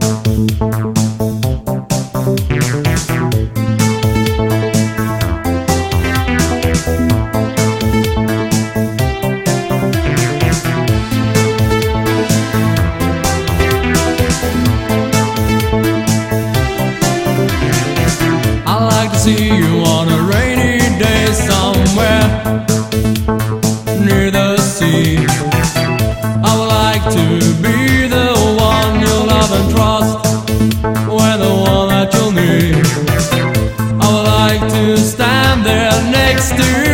[36.48, 36.85] mystery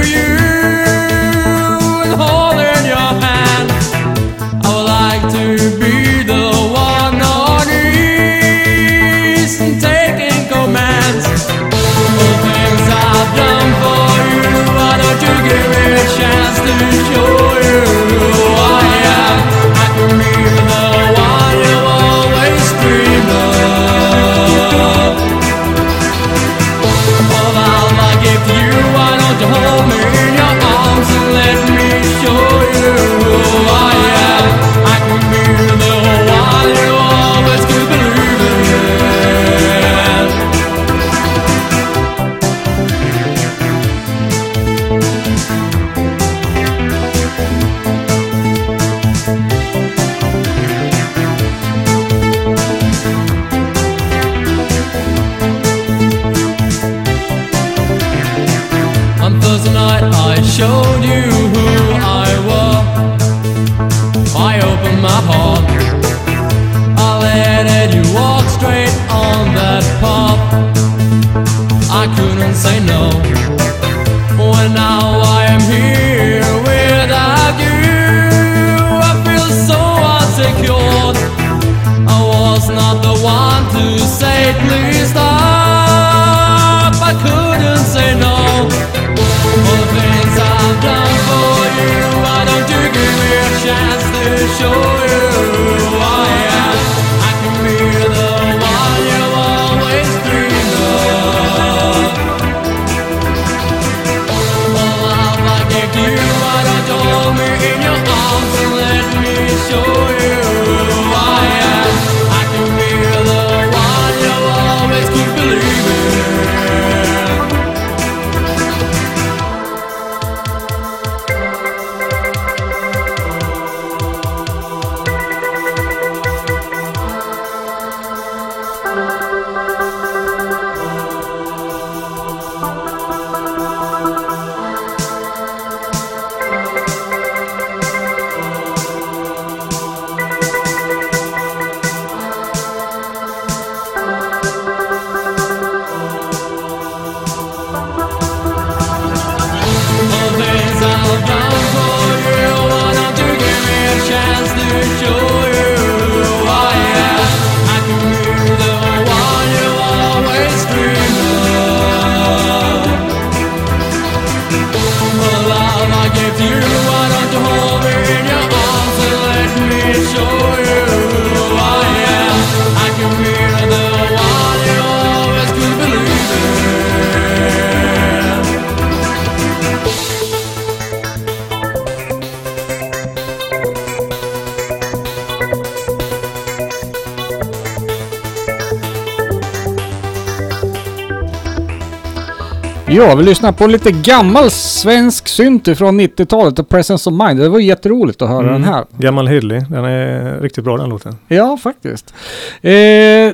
[193.04, 197.40] Ja, vi lyssnar på lite gammal svensk synt från 90-talet, The Presence of Mind.
[197.40, 198.52] Det var jätteroligt att höra Mm.
[198.52, 198.84] den här.
[198.98, 199.64] Gammal hygglig.
[199.70, 201.16] Den är riktigt bra den låten.
[201.28, 202.14] Ja, faktiskt.
[202.62, 202.70] Eh,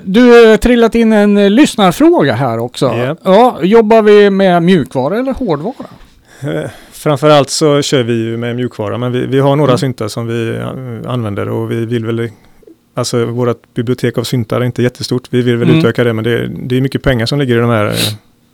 [0.03, 2.95] du har trillat in en lyssnarfråga här också.
[2.97, 3.19] Japp.
[3.23, 5.87] Ja, jobbar vi med mjukvara eller hårdvara?
[6.43, 9.79] Eh, Framförallt så kör vi ju med mjukvara men vi, vi har några Mm.
[9.79, 10.61] syntar som vi
[11.07, 12.31] använder och vi vill väl
[12.95, 15.23] Alltså vårt bibliotek av syntar är inte jättestort.
[15.31, 15.79] Vi vill väl Mm.
[15.81, 17.93] utöka det men det, det är mycket pengar som ligger i de här eh,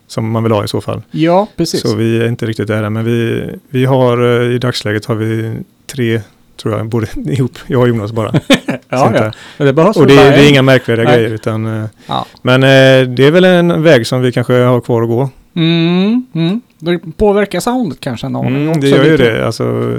[0.07, 1.01] som man vill ha i så fall.
[1.11, 1.81] Ja, precis.
[1.81, 5.15] Så vi är inte riktigt där än, men vi, vi har eh, i dagsläget har
[5.15, 6.21] vi tre
[6.57, 8.31] tror jag, både ihop, jag och Jonas bara.
[8.89, 9.31] ja, ja.
[9.65, 11.17] Det behövs Och det, det är inga märkvärdiga Nej.
[11.17, 12.25] grejer utan eh, Ja.
[12.41, 15.29] Men eh, det är väl en väg som vi kanske har kvar att gå.
[15.55, 16.61] Mm, mm.
[16.79, 19.45] Det påverkar soundet kanske en aning Mm, det gör ju det.
[19.45, 19.93] Alltså,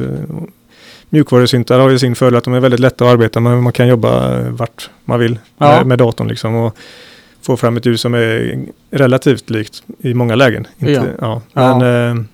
[1.08, 3.62] mjukvarusyntar har ju sin fördel att de är väldigt lätta att arbeta med.
[3.62, 5.66] Man kan jobba vart man vill Ja.
[5.66, 6.54] med, med datorn liksom.
[6.54, 6.76] Och
[7.46, 8.58] få fram ett ljud som är
[8.90, 10.66] relativt likt i många lägen.
[10.78, 11.02] Inte, Ja.
[11.20, 11.42] ja.
[11.52, 11.78] Ja.
[11.78, 12.24] Men, eh,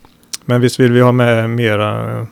[0.45, 2.27] men visst vill vi ha med mera eh,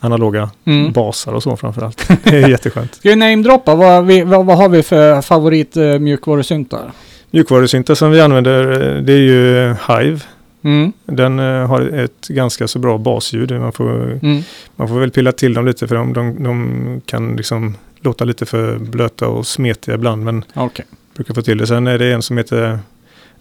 [0.00, 0.92] analoga Mm.
[0.92, 2.08] basar och så framförallt.
[2.24, 2.94] Det är jätteskönt.
[2.94, 3.74] Ska vi namedroppa?
[3.74, 6.92] Vad, vi, vad, vad har vi för favorit uh, mjukvarusyntar?
[7.30, 10.20] Mjukvarusyntar som vi använder eh, det är ju Hive.
[10.64, 10.92] Mm.
[11.06, 13.60] Den eh, har ett ganska så bra basljud.
[13.60, 14.42] Man får, Mm.
[14.76, 18.46] man får väl pilla till dem lite för de, de, de kan liksom låta lite
[18.46, 20.24] för blöta och smetiga ibland.
[20.24, 20.84] Men Okej.
[21.16, 21.66] Brukar få till det.
[21.66, 22.78] Sen är det en som heter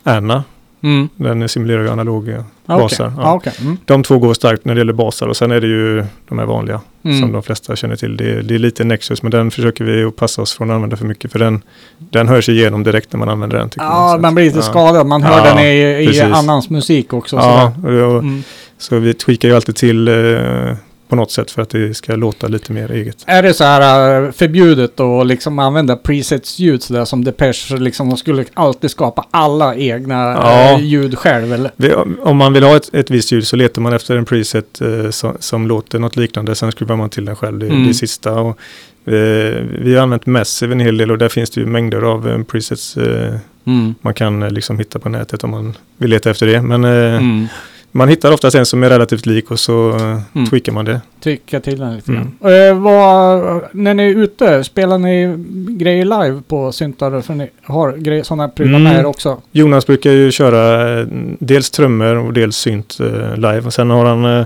[0.03, 0.43] Anna.
[0.83, 1.09] Mm.
[1.15, 2.45] Den simulerar ju analoga Okej.
[2.65, 3.05] basar.
[3.17, 3.21] Ja.
[3.23, 3.33] Ja.
[3.33, 3.53] okej.
[3.61, 3.77] Mm.
[3.85, 6.45] De två går starkt när det gäller basar och sen är det ju de här
[6.45, 7.19] vanliga Mm.
[7.21, 8.17] som de flesta känner till.
[8.17, 10.75] Det är, det är lite Nexus men den försöker vi att passa oss från att
[10.75, 11.61] använda för mycket för den,
[11.97, 13.69] den hörs igenom direkt när man använder den.
[13.75, 14.21] Ja, man.
[14.21, 14.61] Man blir lite ja.
[14.61, 15.07] skadad.
[15.07, 17.35] Man hör Ja, den i, i annans musik också.
[17.35, 18.43] Ja, och, och, Mm.
[18.77, 20.75] så vi tweakar ju alltid till eh,
[21.07, 23.17] på något sätt för att det ska låta lite mer eget.
[23.25, 28.17] Är det så här äh, förbjudet att liksom använda presets-ljud sådär som Depeche liksom, de
[28.17, 30.71] skulle alltid skapa alla egna Ja.
[30.73, 31.71] äh, ljud själv eller?
[32.27, 35.09] Om man vill ha ett, ett visst ljud så letar man efter en preset eh,
[35.09, 36.55] som, som låter något liknande.
[36.55, 37.87] Sen skruvar man till den själv, det, Mm.
[37.87, 38.33] det sista.
[38.33, 38.59] Och,
[39.13, 42.29] eh, vi har använt Massive en hel del och där finns det ju mängder av
[42.29, 43.33] eh, presets eh,
[43.67, 43.95] Mm.
[44.01, 46.61] man kan eh, liksom hitta på nätet om man vill leta efter det.
[46.61, 47.47] Men eh, Mm.
[47.95, 50.47] Man hittar oftast en som är relativt lik och så eh, Mm.
[50.49, 51.01] tweakar man det.
[51.19, 52.31] Tycka till den lite Mm.
[52.41, 52.53] grann.
[52.53, 55.35] Äh, vad, när ni är ute, spelar ni
[55.77, 57.21] grejer live på syntar?
[57.21, 58.99] För ni har sådana prylar med Mm.
[58.99, 59.41] er också?
[59.51, 61.07] Jonas brukar ju köra eh,
[61.39, 63.61] dels trummor och dels synt eh, live.
[63.61, 64.45] Och sen har han eh,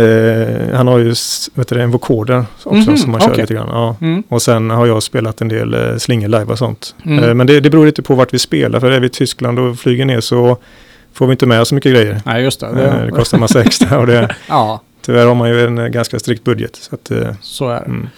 [0.00, 1.14] eh, han har ju
[1.54, 3.42] vet du, en vocoder också Mhm, som han kör okej.
[3.42, 3.68] lite grann.
[3.70, 3.96] Ja.
[4.00, 4.22] Mm.
[4.28, 6.94] Och sen har jag spelat en del eh, slingor live och sånt.
[7.04, 7.24] Mm.
[7.24, 8.80] Eh, men det, det beror lite på vart vi spelar.
[8.80, 10.56] För är vi i Tyskland och flyger ner så
[11.18, 12.20] får vi inte med oss så mycket grejer.
[12.26, 12.66] Nej, just det.
[12.66, 15.86] Eh, det Det kostar massa extra och det, ja, tyvärr har man ju en eh,
[15.86, 16.76] ganska strikt budget.
[16.76, 17.84] Så att, eh, så är det.
[17.86, 18.08] mm.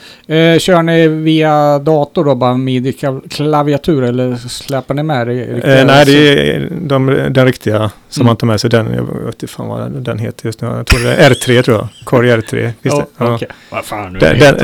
[0.54, 5.42] Eh, kör ni via dator då, bara midi-klaviatur eller släpar ni med det?
[5.42, 8.26] Eh, nej, det är de, den riktiga som Mm.
[8.26, 8.70] man tar med sig.
[8.70, 10.68] Den, jag vet inte fan vad den heter just nu.
[10.68, 11.88] Jag tror det är R3 tror jag.
[12.04, 12.70] Korg R3.
[12.82, 13.04] Visst det?
[13.18, 13.34] Ja.
[13.34, 13.48] okej.
[13.70, 14.56] Vad fan nu Den, den,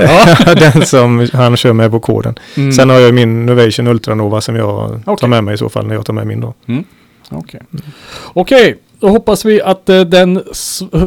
[0.72, 2.34] den som han kör med på koden.
[2.56, 2.72] Mm.
[2.72, 5.28] Sen har jag min Novation Ultranova som jag tar Okej.
[5.28, 6.54] med mig i så fall när jag tar med min då.
[7.30, 7.60] Okej,
[8.24, 10.42] Okej, då hoppas vi att eh, den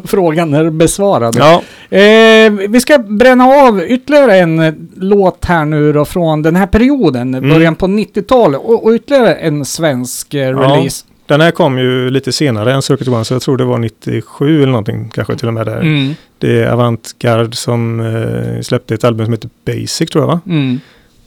[0.05, 1.35] frågan är besvarad.
[1.39, 1.61] Ja,
[1.97, 6.67] Eh, vi ska bränna av ytterligare en eh, låt här nu då från den här
[6.67, 7.49] perioden, Mm.
[7.49, 11.05] början på 90-talet och, och ytterligare en svensk eh, release.
[11.25, 14.57] den här kom ju lite senare än Circuit One så jag tror det var 97
[14.57, 15.79] eller någonting kanske till och med där.
[15.81, 16.13] Mm.
[16.37, 20.39] Det är Avantgarde som eh, släppte ett album som heter Basic tror jag va?
[20.45, 20.79] Mm.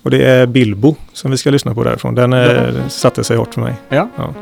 [0.03, 2.15] Och det är Bilbo som vi ska lyssna på därifrån.
[2.15, 3.75] Den eh, satte sig hårt för mig.
[3.89, 4.09] Ja.
[4.17, 4.35] Ja.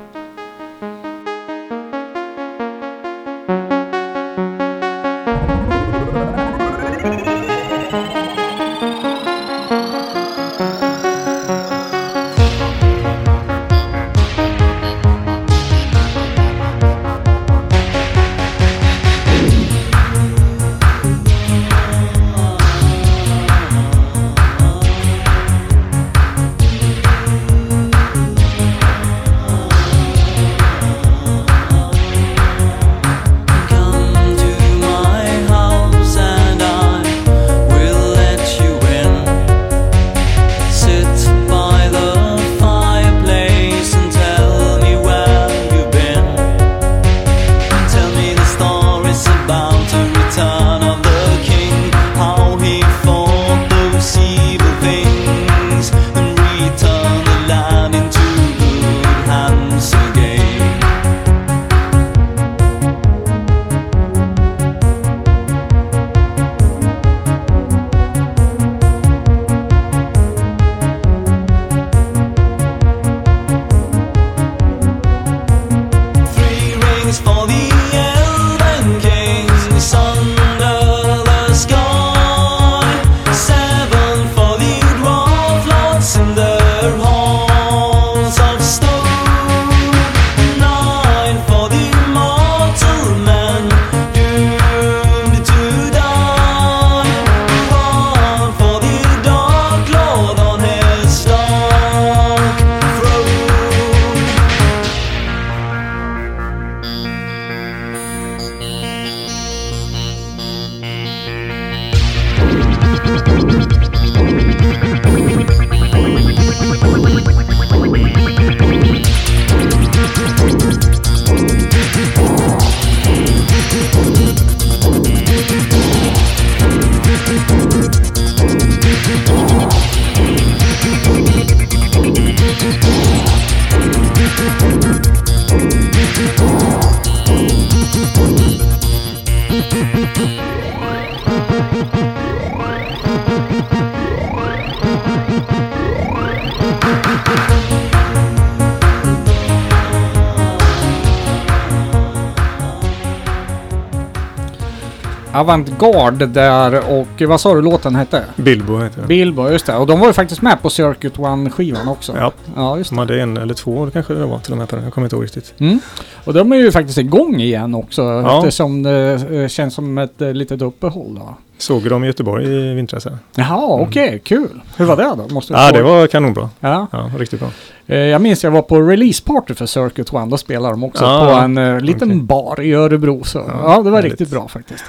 [155.41, 158.25] Avantgarde där och vad sa du låten hette?
[158.37, 159.09] Bilbo heter den.
[159.09, 159.77] Bilbo, just det.
[159.77, 162.13] Och de var ju faktiskt med på Circuit One-skivan också.
[162.17, 163.01] Ja, Ja, just de det.
[163.03, 164.85] hade en eller två kanske det var till och med på den.
[164.85, 165.55] Jag kommer inte ihåg riktigt.
[165.59, 165.81] Mm.
[166.25, 168.39] Och de är ju faktiskt igång igen också Ja.
[168.39, 171.35] eftersom det eh, känns som ett eh, litet uppehåll då.
[171.59, 173.07] Såg dem i Göteborg i vintras.
[173.35, 174.61] Jaha, okej, kul.
[174.77, 175.35] Hur var det då?
[175.35, 176.51] Måste Ja, det var kanonbra.
[176.61, 176.87] Ja.
[176.93, 177.49] Ja, riktigt bra.
[177.87, 180.31] Eh, Jag minns jag var på releaseparty för Circuit One.
[180.31, 183.25] Då spelade de också Ah, på en eh, liten bar i Örebro.
[183.25, 184.85] Så ja, Ja, det var riktigt bra faktiskt.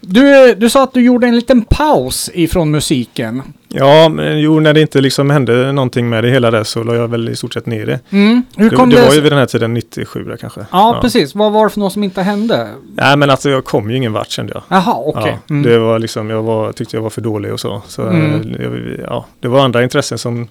[0.00, 3.42] Du, du sa att du gjorde en liten paus ifrån musiken.
[3.78, 6.94] Ja, men jo, när det inte liksom hände någonting med det hela där så la
[6.94, 8.00] jag väl i stort sett ner det.
[8.10, 8.42] Mm.
[8.56, 9.06] Hur kom det det?
[9.06, 10.60] var ju vid den här tiden 97 där kanske.
[10.72, 11.34] Ja, precis.
[11.34, 12.68] Vad var det för något som inte hände?
[12.94, 14.62] Nej, men alltså jag kom ju ingen vart kände jag.
[14.68, 15.22] Jaha, okej.
[15.46, 15.62] Ja, Mm.
[15.62, 17.82] Det var liksom, jag var, tyckte jag var för dålig och så.
[17.88, 18.54] så Mm.
[18.54, 20.48] eh, jag, ja, det var andra intressen som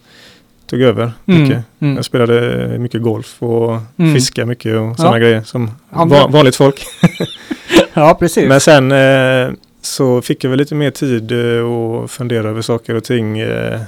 [0.69, 1.63] tog över Mm, mycket.
[1.80, 1.95] mm.
[1.95, 4.13] Jag spelade mycket golf och Mm.
[4.13, 5.19] fiska mycket och sådana Ja.
[5.19, 6.86] grejer som va, vanligt folk.
[7.93, 8.47] Ja, precis.
[8.49, 9.49] Men sen eh,
[9.86, 13.81] så fick jag väl lite mer tid eh, att fundera över saker och ting eh,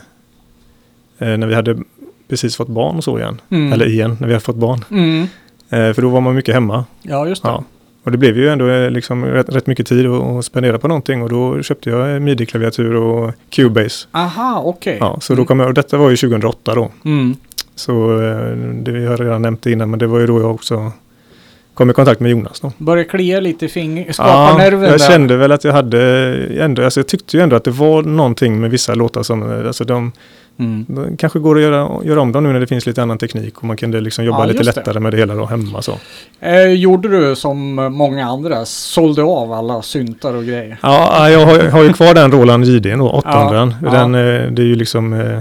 [1.17, 1.77] eh, när vi hade
[2.27, 3.41] precis fått barn och så igen.
[3.49, 3.73] Mm.
[3.73, 4.85] Eller igen, när vi hade fått barn.
[4.91, 5.21] Mm.
[5.69, 6.85] Eh, för då var man mycket hemma.
[7.01, 7.49] Ja, just det.
[7.49, 7.63] Ja.
[8.03, 11.21] Och det blev ju ändå eh, liksom rätt, rätt mycket tid att, spendera på någonting
[11.21, 14.07] och då köpte jag eh, midi-klaviatur och Cubase.
[14.11, 14.97] Aha, okej.
[14.99, 16.91] Ja, så då kom jag, och detta var ju 2008 då.
[17.05, 17.35] Mm.
[17.75, 20.51] Så eh, det vi har redan nämnt det innan men det var ju då jag
[20.51, 20.91] också
[21.77, 22.71] kom i kontakt med Jonas då.
[22.77, 25.07] Börjar klia lite i finger, skaparnerven jag där.
[25.07, 26.01] kände väl att jag hade
[26.59, 29.83] ändå, alltså jag tyckte ju ändå att det var någonting med vissa låtar som, alltså
[29.83, 30.11] de,
[30.59, 30.85] Mm.
[30.87, 33.57] de kanske går att göra, göra om dem nu när det finns lite annan teknik
[33.57, 34.79] och man kunde liksom jobba Ja, lite just det.
[34.79, 35.93] lättare med det hela då hemma så.
[36.39, 40.77] Eh, gjorde du som många andra, sålde av alla syntar och grejer?
[40.81, 44.61] Ja, jag har, har ju kvar den Roland JD då, 800 Ja, den, eh, Det
[44.61, 45.39] är ju liksom eh,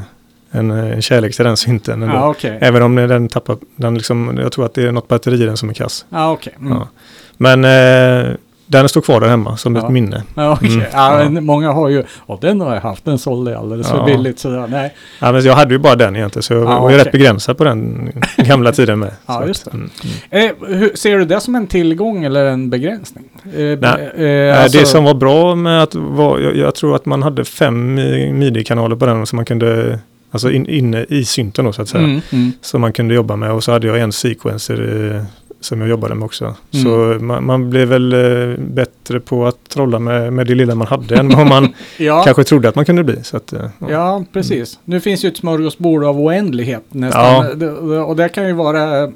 [0.50, 2.14] en, en kärlek till den synten ändå.
[2.14, 2.58] Ja, okej.
[2.60, 5.56] Även om den tappar, den liksom, jag tror att det är något batteri i den
[5.56, 6.06] som är kass.
[6.10, 6.54] Ja, okej.
[6.60, 6.72] Mm.
[6.72, 6.88] Ja.
[7.36, 8.32] Men eh,
[8.68, 9.82] den står kvar där hemma som Ja.
[9.84, 10.22] ett minne.
[10.34, 10.68] Ja, okej.
[10.74, 10.86] Mm,
[11.34, 14.38] Ja, Många har ju, och den har jag haft, den sålde jag alldeles för billigt
[14.38, 14.66] sådär.
[14.68, 14.94] Nej.
[15.20, 17.58] Ja, men jag hade ju bara den egentligen så jag Ja, var ju rätt begränsad
[17.58, 19.10] på den gamla tiden med.
[19.26, 19.90] Ja, just att, mm,
[20.30, 20.46] mm.
[20.60, 23.24] Eh, hur, ser du det som en tillgång eller en begränsning?
[23.44, 24.26] Eh, Nej.
[24.50, 27.44] eh, alltså- Det som var bra med att var, jag, jag tror att man hade
[27.44, 27.94] fem
[28.38, 29.98] midi-kanaler på den som man kunde,
[30.36, 32.04] alltså in, inne i synten då så att säga.
[32.04, 32.52] Mm, mm.
[32.60, 35.22] Som man kunde jobba med och så hade jag en sequencer eh,
[35.60, 36.44] som jag jobbade med också.
[36.44, 36.84] Mm.
[36.84, 40.86] Så man, man blev väl eh, bättre på att trolla med, med det lilla man
[40.86, 43.22] hade än vad man Ja, kanske trodde att man kunde bli.
[43.22, 43.90] Så att, eh, ja.
[43.90, 44.78] ja, precis.
[44.84, 47.60] Nu finns ju ett smörgåsbord av oändlighet nästan.
[47.60, 48.04] Ja.
[48.04, 49.12] Och det kan ju vara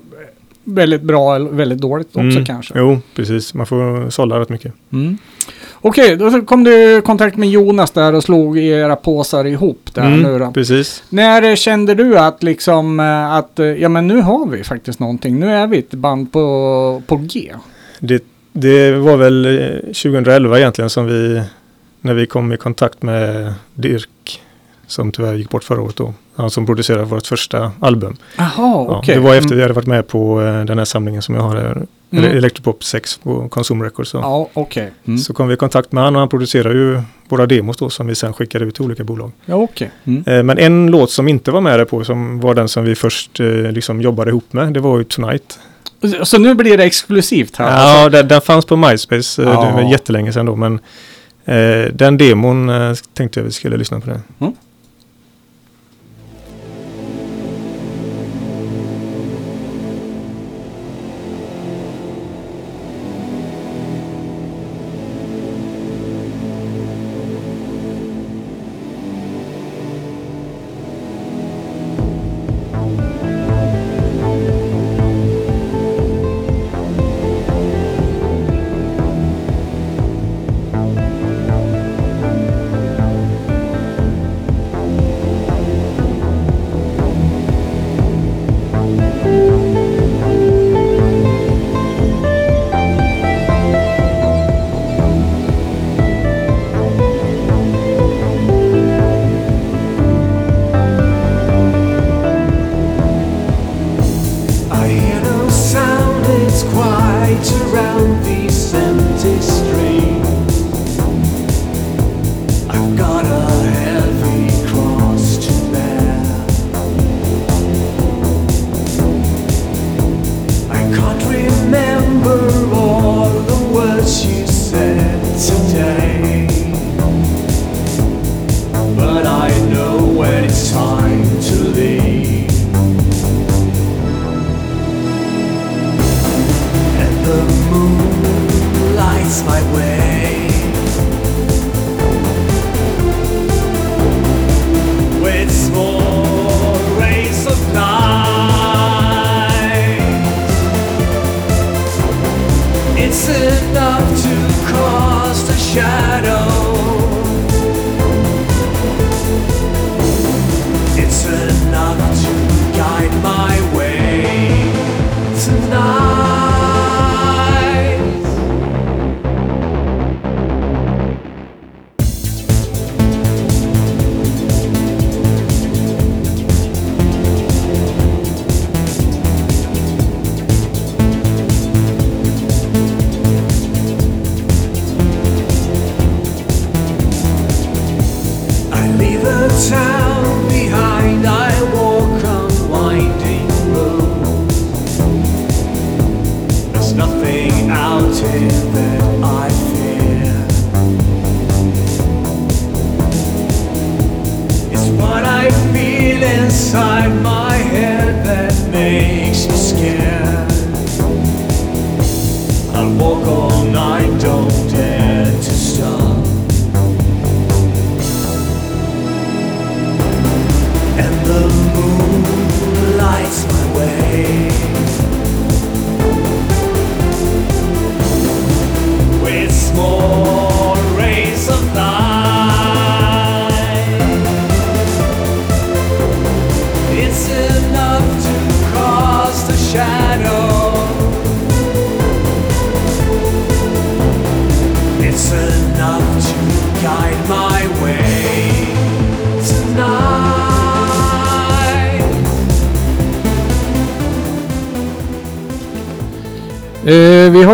[0.70, 2.44] väldigt bra eller väldigt dåligt också Mm.
[2.44, 2.74] kanske.
[2.76, 3.54] Jo, precis.
[3.54, 4.72] Man får sålla rätt mycket.
[4.92, 5.18] Mm.
[5.82, 9.90] Okej, då så kom du i kontakt med Jonas där och slog era påsar ihop
[9.94, 10.34] där nu då.
[10.44, 11.02] Mm, precis.
[11.08, 15.00] När eh, kände du att liksom eh, att eh, ja men nu har vi faktiskt
[15.00, 15.40] någonting.
[15.40, 17.52] Nu är vi ett band på, på G.
[17.98, 21.42] Det, det var väl eh, 2011 egentligen som vi,
[22.00, 24.40] när vi kom i kontakt med Dirk,
[24.90, 26.14] som tyvärr gick bort förra året då.
[26.36, 28.16] Han som producerade vårt första album.
[28.36, 29.02] Jaha, Ja.
[29.06, 29.56] Det var efter Mm.
[29.56, 31.72] vi hade varit med på eh, den här samlingen som jag har här.
[31.72, 32.24] Mm.
[32.24, 32.36] Mm.
[32.36, 34.10] Electropop 6 på Consum Records.
[34.10, 34.18] Så.
[34.18, 34.92] Ja, okej.
[35.06, 35.18] Mm.
[35.18, 38.06] så kom vi i kontakt med honom och han producerar ju våra demos då som
[38.06, 39.32] vi sen skickade ut till olika bolag.
[39.44, 39.90] Ja, okej.
[40.04, 40.22] Mm.
[40.26, 42.94] Eh, Men en låt som inte var med där på som var den som vi
[42.94, 45.58] först eh, liksom jobbade ihop med det var ju Tonight.
[46.22, 47.66] Så nu blir det exklusivt här?
[47.66, 47.86] alltså?
[48.02, 49.42] Ja, den, den fanns på MySpace.
[49.42, 49.50] Ja.
[49.50, 50.80] Det var jättelänge sedan då men
[51.92, 52.70] den demon
[53.14, 54.52] tänkte jag vi skulle lyssna på den.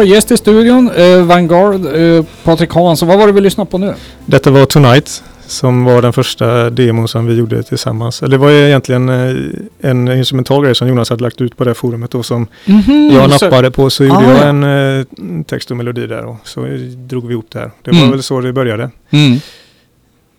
[0.06, 3.08] Gäst i studion, eh, Vanguard, eh, Patrik Hansson.
[3.08, 3.94] Vad var det vi lyssnade på nu?
[4.26, 8.22] Detta var Tonight som var den första demon som vi gjorde tillsammans.
[8.22, 9.36] Eller det var egentligen eh,
[9.90, 12.46] en instrumental grej som Jonas hade lagt ut på det forumet och som
[13.12, 14.44] jag så- nappade på så gjorde Ah, jag ja.
[14.44, 14.64] en
[15.00, 15.04] eh,
[15.46, 16.60] text och melodi där och så
[16.96, 17.70] drog vi ihop det här.
[17.82, 18.10] Det var Mm.
[18.10, 18.90] väl så det började.
[19.10, 19.38] Mm.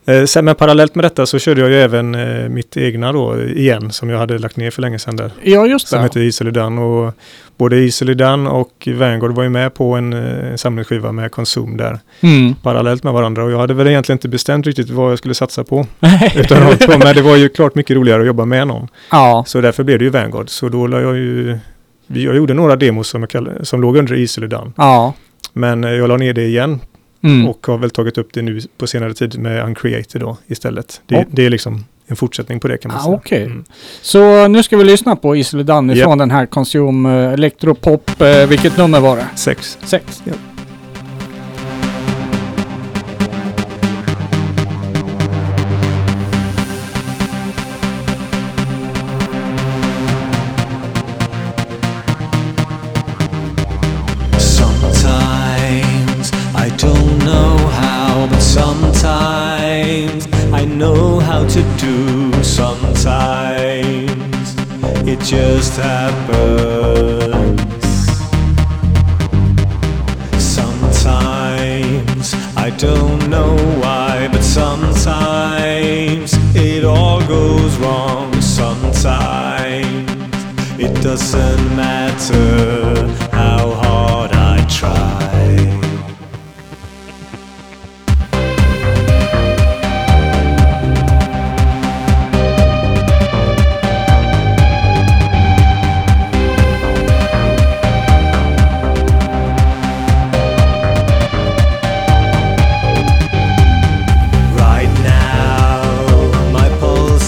[0.07, 3.41] Eh, sen, men parallellt med detta så körde jag ju även eh, mitt egna då
[3.43, 5.31] igen som jag hade lagt ner för länge sedan där.
[5.43, 6.03] Ja, just Som det.
[6.03, 7.13] heter Easily Done och
[7.57, 12.55] både Done och Vanguard var ju med på en eh, samlingsskiva med Konsum där Mm.
[12.55, 15.63] parallellt med varandra och jag hade väl egentligen inte bestämt riktigt vad jag skulle satsa
[15.63, 15.85] på.
[16.35, 18.87] Utan de två, men det var ju klart mycket roligare att jobba med någon.
[19.11, 19.43] ja.
[19.47, 20.49] Så därför blev det ju Vanguard.
[20.49, 21.57] Så då la jag ju...
[22.07, 24.71] Jag gjorde några demos som, jag kall, som låg under Done.
[24.77, 25.13] Ja.
[25.53, 26.79] Men jag la ner det igen
[27.22, 27.47] Mm.
[27.47, 31.01] och har väl tagit upp det nu på senare tid med Uncreated då istället.
[31.05, 31.24] Det, Ja.
[31.32, 33.15] det är liksom en fortsättning på det kan man Ah, säga.
[33.15, 33.43] okej.
[33.43, 33.63] Mm.
[34.01, 35.36] Så nu ska vi lyssna på
[35.89, 35.95] Ja.
[35.95, 38.22] ifrån den här Consume eh, Electropop.
[38.22, 39.28] Eh, vilket nummer var det?
[39.36, 39.78] Sex.
[39.84, 40.22] Sex.
[40.26, 40.34] Ja.
[65.78, 67.61] Happens.
[70.39, 78.41] Sometimes I don't know why, but sometimes it all goes wrong.
[78.41, 80.11] Sometimes
[80.80, 85.16] it doesn't matter how hard I try.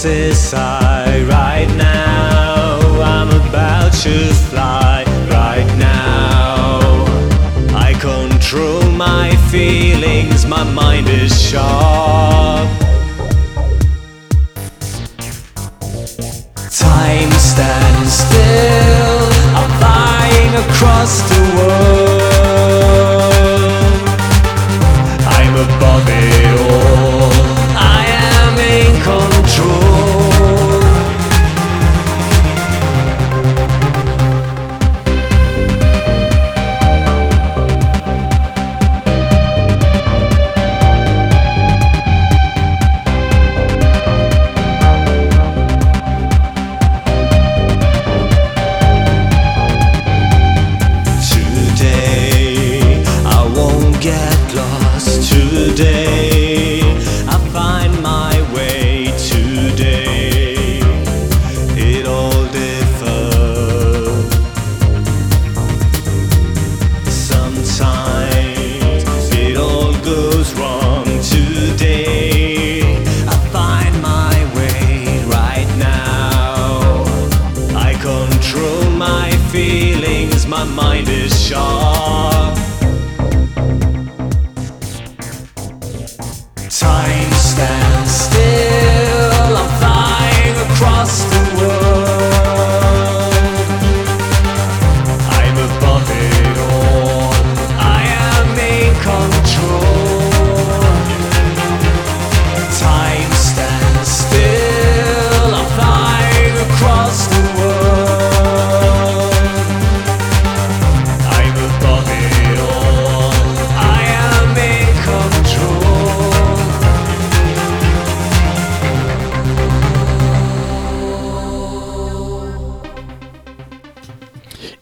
[0.04, 1.22] Is high.
[1.24, 5.04] Right now, I'm about to fly.
[5.28, 7.04] Right now,
[7.76, 10.46] I control my feelings.
[10.46, 12.68] My mind is sharp.
[16.70, 19.20] Time stands still.
[19.56, 21.89] I'm flying across the world.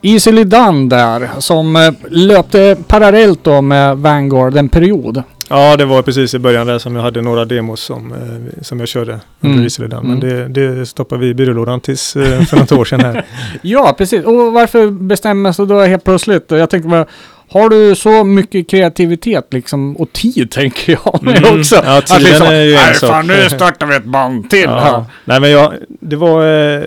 [0.02, 5.22] Easily Done där, som eh, löpte parallellt då med Vanguard en period.
[5.50, 8.80] Ja, det var precis i början där som jag hade några demos som, eh, som
[8.80, 9.64] jag körde under Mm.
[9.64, 10.08] Easily Done.
[10.08, 13.24] Men det, det stoppade vi i byrålådan tills eh, för något år sedan här.
[13.62, 14.24] Ja, precis.
[14.24, 16.44] Och varför bestämmer sig då helt plötsligt?
[16.48, 17.06] Jag tänkte bara,
[17.50, 21.58] har du så mycket kreativitet liksom och tid tänker jag mig Mm.
[21.60, 21.76] också?
[21.84, 24.50] Ja, Att tiden liksom, är ju en "Nej, sak." fan nu startar vi ett band
[24.50, 24.80] till Ja.
[24.80, 25.04] här.
[25.24, 26.42] Nej, men jag, det var
[26.76, 26.82] eh,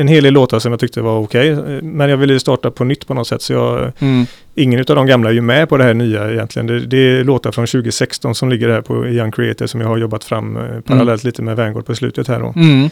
[0.00, 1.48] en hel del låtar som jag tyckte var okej.
[1.50, 3.42] eh, Men jag ville starta på nytt på något sätt.
[3.42, 4.26] Så jag Mm.
[4.54, 6.66] ingen av de gamla är ju med på det här nya egentligen.
[6.66, 9.96] Det, det är låtar från 2016 som ligger här på Young Creator som jag har
[9.96, 12.52] jobbat fram eh, parallellt lite med Vanguard på slutet här då.
[12.56, 12.90] Mm.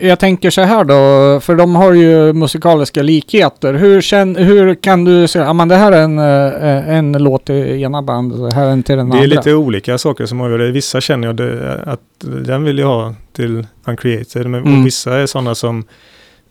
[0.00, 3.74] Jag tänker så här då, för de har ju musikaliska likheter.
[3.74, 7.44] Hur, känn, hur kan du säga, ja men det här är en, eh, en låt
[7.44, 9.36] till ena bandet, det här är en till den Det är andra?
[9.36, 10.70] lite olika saker som avgör det.
[10.70, 12.00] Vissa känner jag det, att
[12.44, 14.46] den vill jag ha till Uncreated.
[14.46, 14.80] Men, Mm.
[14.80, 15.84] Och vissa är sådana som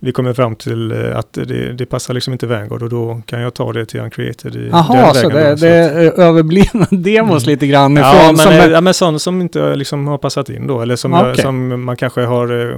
[0.04, 3.41] vi kommer fram till eh, att det, det passar liksom inte Vanguard och då kan
[3.41, 4.56] jag ta det till Uncreated.
[4.56, 7.54] I Jaha, den så vägen det, då, det är överblivna demos Mm.
[7.54, 10.18] lite grann Ja, ifrån men, som eh, är, ja, men sådana som inte liksom har
[10.18, 10.82] passat in då.
[10.82, 11.36] Eller som, Okej.
[11.38, 12.78] som man kanske har, eh,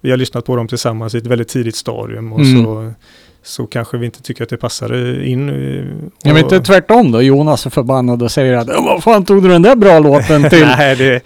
[0.00, 2.64] vi har lyssnat på dem tillsammans i ett väldigt tidigt stadium och Mm.
[2.64, 2.92] så,
[3.44, 5.48] så kanske vi inte tycker att det passar in.
[5.48, 9.24] eh, vet och- inte tvärtom då, Jonas är förbannad och säger att "Ja, vad fan
[9.24, 10.66] tog du den där bra låten till?
[10.78, 11.20] Nej, det,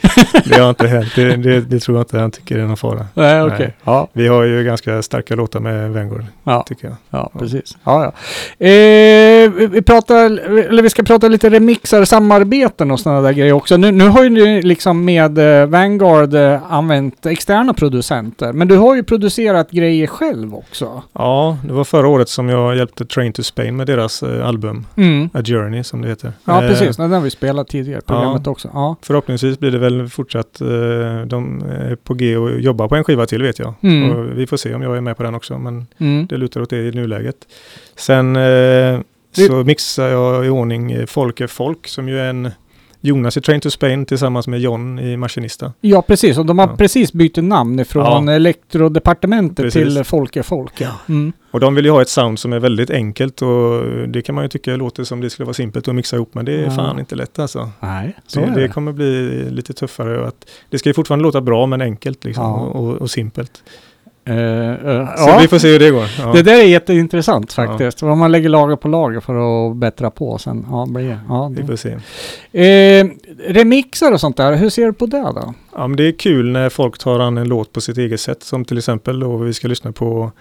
[0.45, 1.09] det har inte hänt.
[1.17, 3.07] Det, det, det tror jag inte han tycker är någon fara.
[3.15, 3.57] Nej, okej.
[3.59, 3.75] Nej.
[3.85, 6.97] Ja, Vi har ju ganska starka låtar med Vanguard, ja, tycker jag.
[7.11, 7.41] ja, Ja.
[7.41, 7.77] precis.
[7.85, 8.13] Ja, ja.
[8.67, 10.25] Eh, vi- vi pratar,
[10.69, 13.77] eller vi ska prata lite remixar, samarbeten och sådana där grejer också.
[13.77, 18.77] Nu, nu har ju ni liksom med eh, Vanguard eh, använt externa producenter, men du
[18.77, 21.03] har ju producerat grejer själv också.
[21.13, 24.87] Ja, det var förra året som jag hjälpte Train to Spain med deras eh, album,
[24.97, 25.31] Mm.
[25.35, 26.33] A Journey som det heter.
[26.45, 26.97] Ja, Eh, precis.
[26.97, 28.71] Den har vi spelat tidigare, programmet också.
[28.75, 28.97] Ja.
[29.03, 30.67] Förhoppningsvis blir det väl fortsatt, eh,
[31.27, 33.75] de är på G och jobbar på en skiva till vet jag.
[33.83, 34.11] Mm.
[34.13, 36.27] Och vi får se om jag är med på den också, men Mm.
[36.27, 37.37] det lutar åt det i nuläget.
[37.97, 39.01] Sen eh,
[39.49, 42.51] så mixar jag i ordning Folk är folk som ju är en
[43.01, 45.73] Jonas i Train to Spain tillsammans med John i Machinista.
[45.81, 46.39] Ja, precis.
[46.39, 46.77] Och de har Ja.
[46.77, 48.35] precis bytt namn ifrån Ja.
[48.35, 49.95] elektrodepartementet Precis.
[49.95, 50.81] till Folk är folk.
[50.81, 50.91] Ja.
[51.09, 51.33] Mm.
[51.51, 54.45] Och de vill ju ha ett sound som är väldigt enkelt och det kan man
[54.45, 56.71] ju tycka låter som det skulle vara simpelt att mixa ihop men det är Ja.
[56.71, 57.71] fan inte lätt alltså.
[57.81, 58.69] Nej, så Det, är det det.
[58.69, 60.27] kommer bli lite tuffare.
[60.27, 62.55] Att, det ska ju fortfarande låta bra men enkelt liksom, Ja.
[62.55, 63.63] och, och, och simpelt.
[64.29, 65.39] Eh, eh, Så ja.
[65.41, 66.07] vi får se hur det går.
[66.19, 66.33] Ja.
[66.33, 68.03] Det där är jätteintressant faktiskt.
[68.03, 70.67] Vad man lägger lager på lager för att bättra på sen.
[70.71, 71.19] Ja, blir det.
[71.29, 71.91] Ja, Vi får se.
[72.53, 73.07] Eh,
[73.49, 75.55] remixar och sånt där, hur ser du på det då?
[75.77, 78.43] Ja, men det är kul när folk tar an en låt på sitt eget sätt.
[78.43, 80.33] Som till exempel då vi ska lyssna på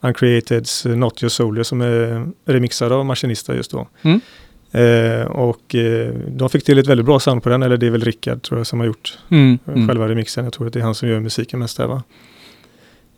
[0.00, 3.88] Uncreateds Not Your Soldier som är remixad av Machinista just då.
[4.02, 4.20] Mm.
[4.72, 7.90] Eh, och eh, de fick till ett väldigt bra sound på den, eller det är
[7.90, 9.58] väl Rickard tror jag som har gjort Mm.
[9.88, 10.44] själva remixen.
[10.44, 12.02] Jag tror att det är han som gör musiken mest där va.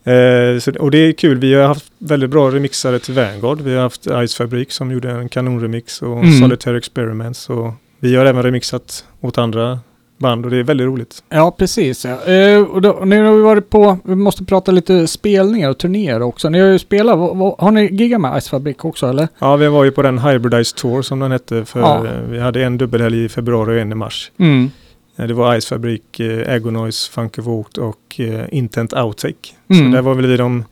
[0.04, 3.60] Eh, så, och det är kul, vi har haft väldigt bra remixare till Vanguard.
[3.60, 6.40] Vi har haft Ice Fabrik som gjorde en kanonremix och Mm.
[6.40, 7.50] Solitaire Experiments.
[7.50, 9.78] Och vi har även remixat åt andra
[10.18, 11.22] band och det är väldigt roligt.
[11.28, 12.04] Ja, precis.
[12.04, 12.32] Ja.
[12.32, 16.22] Eh, och, då, nu har vi varit på, vi måste prata lite spelningar och turnéer
[16.22, 16.48] också.
[16.48, 17.16] Ni har ju spelat,
[17.58, 19.28] har ni giggat med Ice Fabrik också eller?
[19.38, 21.64] Ja, vi var ju på den Hybridized Tour som den hette.
[21.64, 22.04] För Ja.
[22.30, 24.30] Vi hade en dubbelhelg i februari och en i mars.
[24.38, 24.70] Mm.
[25.16, 29.48] Eh, Det var Ice Fabrik, eh, Agonoise, Funky Vogt och eh, Intent Outtake.
[29.68, 29.90] Mm.
[29.90, 30.64] Så där var väl vi de,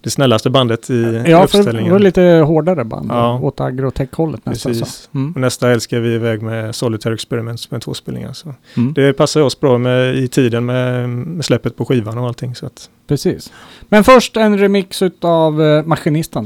[0.00, 1.92] det snällaste bandet i Ja, för det uppställningen.
[1.92, 3.10] var lite hårdare band.
[3.10, 3.38] Ja.
[3.42, 4.72] Åt agrotech-hållet nästan.
[4.72, 5.10] Precis.
[5.14, 5.32] Mm.
[5.32, 8.32] Och nästa helg ska vi iväg med Solitaire Experiments med två spelningar.
[8.32, 8.92] Så Mm.
[8.92, 12.54] det passar oss bra med, i tiden med, med släppet på skivan och allting.
[12.54, 13.52] Så att, Precis.
[13.88, 15.02] Men först en remix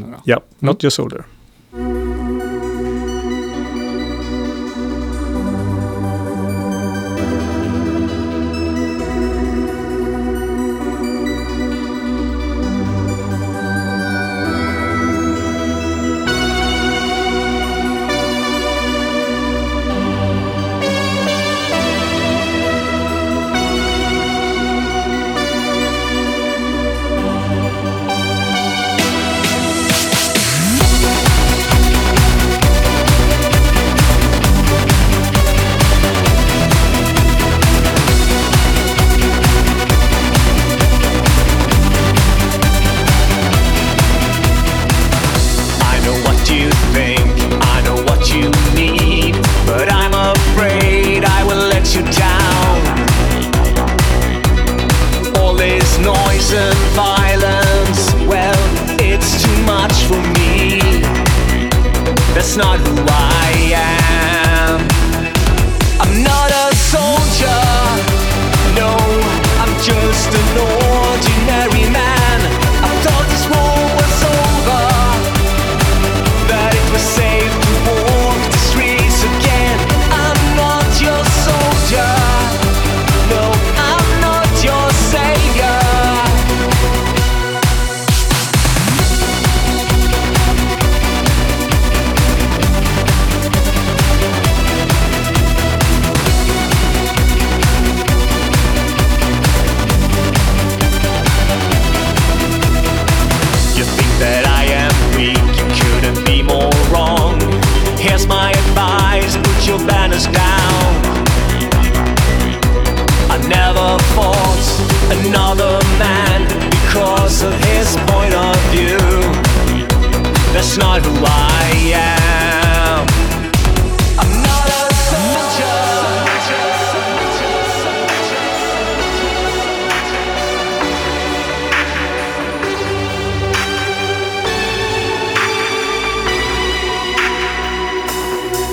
[0.00, 0.20] nu då.
[0.24, 1.24] ja, Not Your Soldier.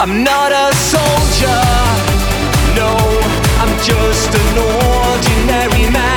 [0.02, 1.62] I'm not a soldier.
[2.74, 2.95] No,
[3.60, 6.09] I'm just an ordinary man.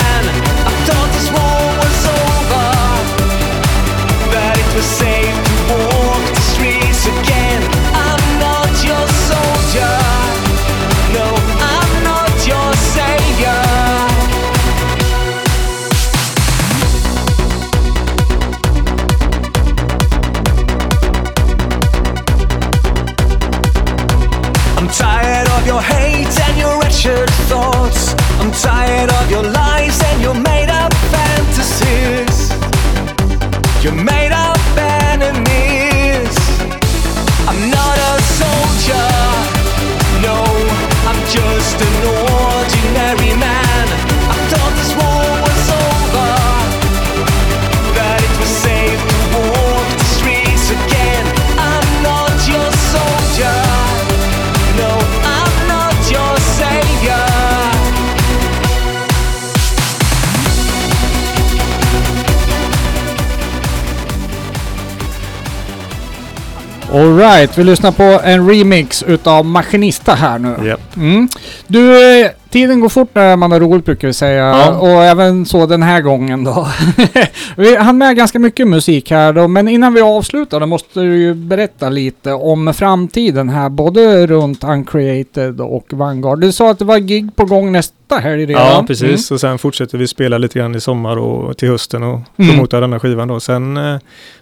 [66.93, 70.69] Alright, vi lyssnar på en remix utav Maskinista här nu.
[70.69, 70.97] Japp.
[70.97, 71.29] Mm.
[71.67, 74.45] Du, eh, tiden går fort när man har roligt brukar vi säga.
[74.47, 74.79] Ja.
[74.79, 76.69] Och även så den här gången då.
[77.57, 81.17] vi hann med ganska mycket musik här då, men innan vi avslutar då måste du
[81.17, 86.41] ju berätta lite om framtiden här, både runt Uncreated och Vanguard.
[86.41, 88.67] Du sa att det var gig på gång nästa helg redan.
[88.67, 89.31] Ja, precis.
[89.31, 92.51] Och sen fortsätter vi spela lite grann i sommar och till hösten och Mm.
[92.51, 93.41] promota denna skivan då.
[93.41, 93.97] Sen eh,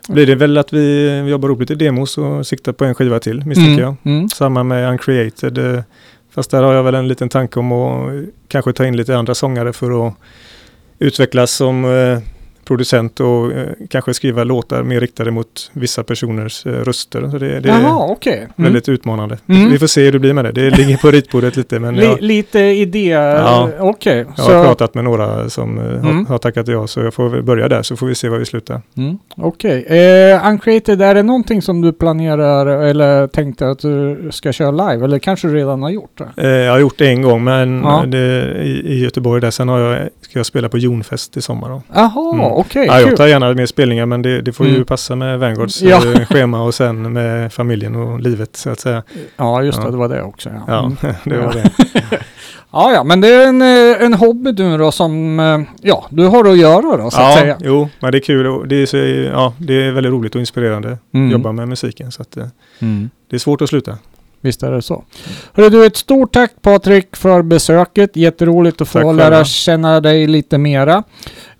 [0.08, 3.18] blir det väl att vi, vi jobbar ihop lite demos och siktar på en skiva
[3.18, 3.96] till, misstänker Mm.
[4.02, 4.12] jag.
[4.12, 4.28] Mm.
[4.28, 5.58] Samma med Uncreated.
[5.58, 5.80] eh,
[6.30, 8.12] Fast där har jag väl en liten tanke om att
[8.48, 10.14] kanske ta in lite andra sångare för att
[10.98, 12.18] utvecklas som eh,
[12.70, 17.28] producent och eh, kanske skriva låtar mer riktade mot vissa personers eh, röster.
[17.30, 18.36] Så det, det är Jaha, okej.
[18.38, 18.50] Mm.
[18.56, 19.38] väldigt utmanande.
[19.48, 19.70] Mm.
[19.70, 20.52] Vi får se hur det blir med det.
[20.52, 23.68] Det ligger på ritbordet lite men Li- jag, lite idé, Ja.
[23.78, 24.26] okej.
[24.36, 26.16] jag har pratat med några som eh, Mm.
[26.16, 28.38] har, har tackat ja så jag får väl börja där så får vi se var
[28.38, 28.80] vi slutar.
[28.96, 29.84] Mm, Okej.
[29.84, 35.04] Eh, Uncreated, är det någonting som du planerar eller tänkte att du ska köra live?
[35.04, 36.42] Eller kanske du redan har gjort det?
[36.48, 38.04] Eh, jag har gjort det en gång men Ja.
[38.06, 39.50] det, i, i Göteborg där.
[39.50, 41.80] Sen har jag, ska jag spela på Jonfest i sommar.
[41.94, 42.40] Jaha, Mm.
[42.60, 42.86] Okej.
[42.86, 44.84] Ja, jag tar gärna mer spelningar men det, det får ju Mm.
[44.86, 46.02] passa med Vanguards Ja.
[46.14, 49.02] eh, schema och sen med familjen och livet så att säga.
[49.36, 49.84] Ja, just Ja.
[49.84, 49.90] det.
[49.90, 50.48] Det var det också.
[50.48, 50.96] Ja, Ja, Mm.
[51.24, 51.70] det var det.
[52.72, 56.26] ja, ja men det är en, eh, en hobby du då som, eh, ja, du
[56.26, 57.56] har att göra då så att Ja, säga.
[57.60, 58.96] jo, men det är kul och det är, så,
[59.32, 61.26] ja, det är väldigt roligt och inspirerande Mm.
[61.26, 62.12] att jobba med musiken.
[62.12, 62.36] Så att,
[62.80, 63.10] Mm.
[63.30, 63.98] det är svårt att sluta.
[64.42, 65.04] Visst är det så.
[65.54, 68.16] Hörru du, ett stort tack Patrik för besöket.
[68.16, 71.02] Jätteroligt att få Tack lära känna dig lite mera.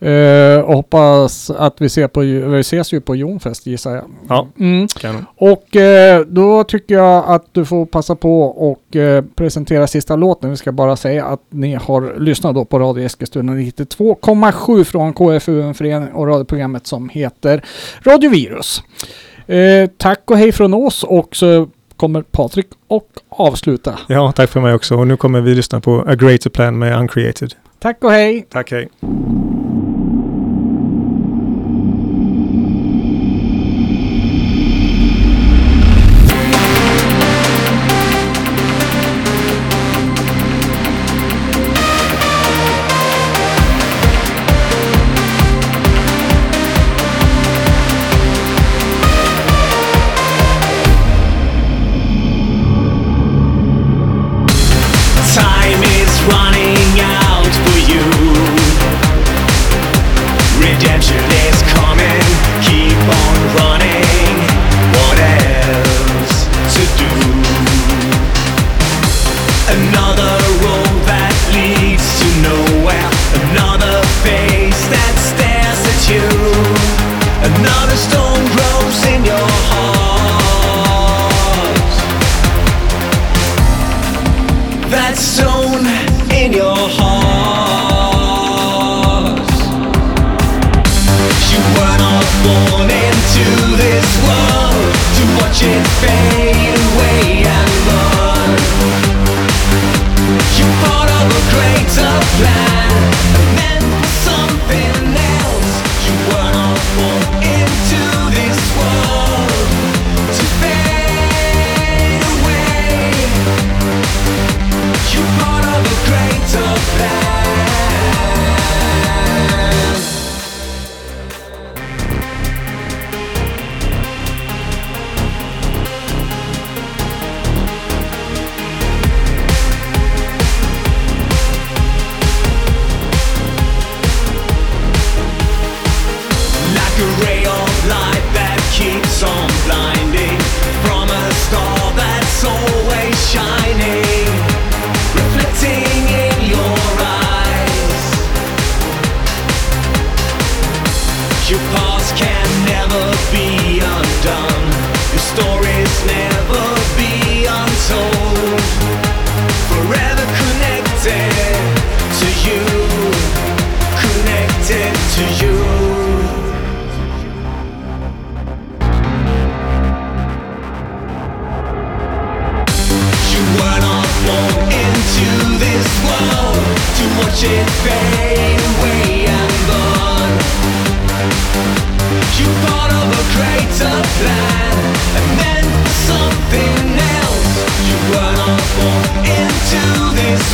[0.01, 4.05] Eh, och hoppas att vi, ser på, vi ses ju på Jonfest gissar jag.
[4.28, 4.89] Ja, Mm.
[4.89, 5.26] kanon.
[5.37, 10.51] Och eh, då tycker jag att du får passa på och eh, presentera sista låten.
[10.51, 15.62] Vi ska bara säga att ni har lyssnat då på Radio Eskilstuna 92,7 från KFU,
[15.62, 17.64] en förening och radioprogrammet som heter
[18.03, 18.83] Radiovirus.
[19.47, 21.68] Eh, tack och hej från oss och så
[22.01, 23.98] kommer Patrik och avsluta.
[24.09, 24.96] Ja, tack för mig också.
[24.96, 27.55] Och nu kommer vi lyssna på A Greater Plan med Uncreated.
[27.78, 28.46] Tack och hej!
[28.51, 28.88] Tack, hej.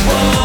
[0.05, 0.36] Whoa.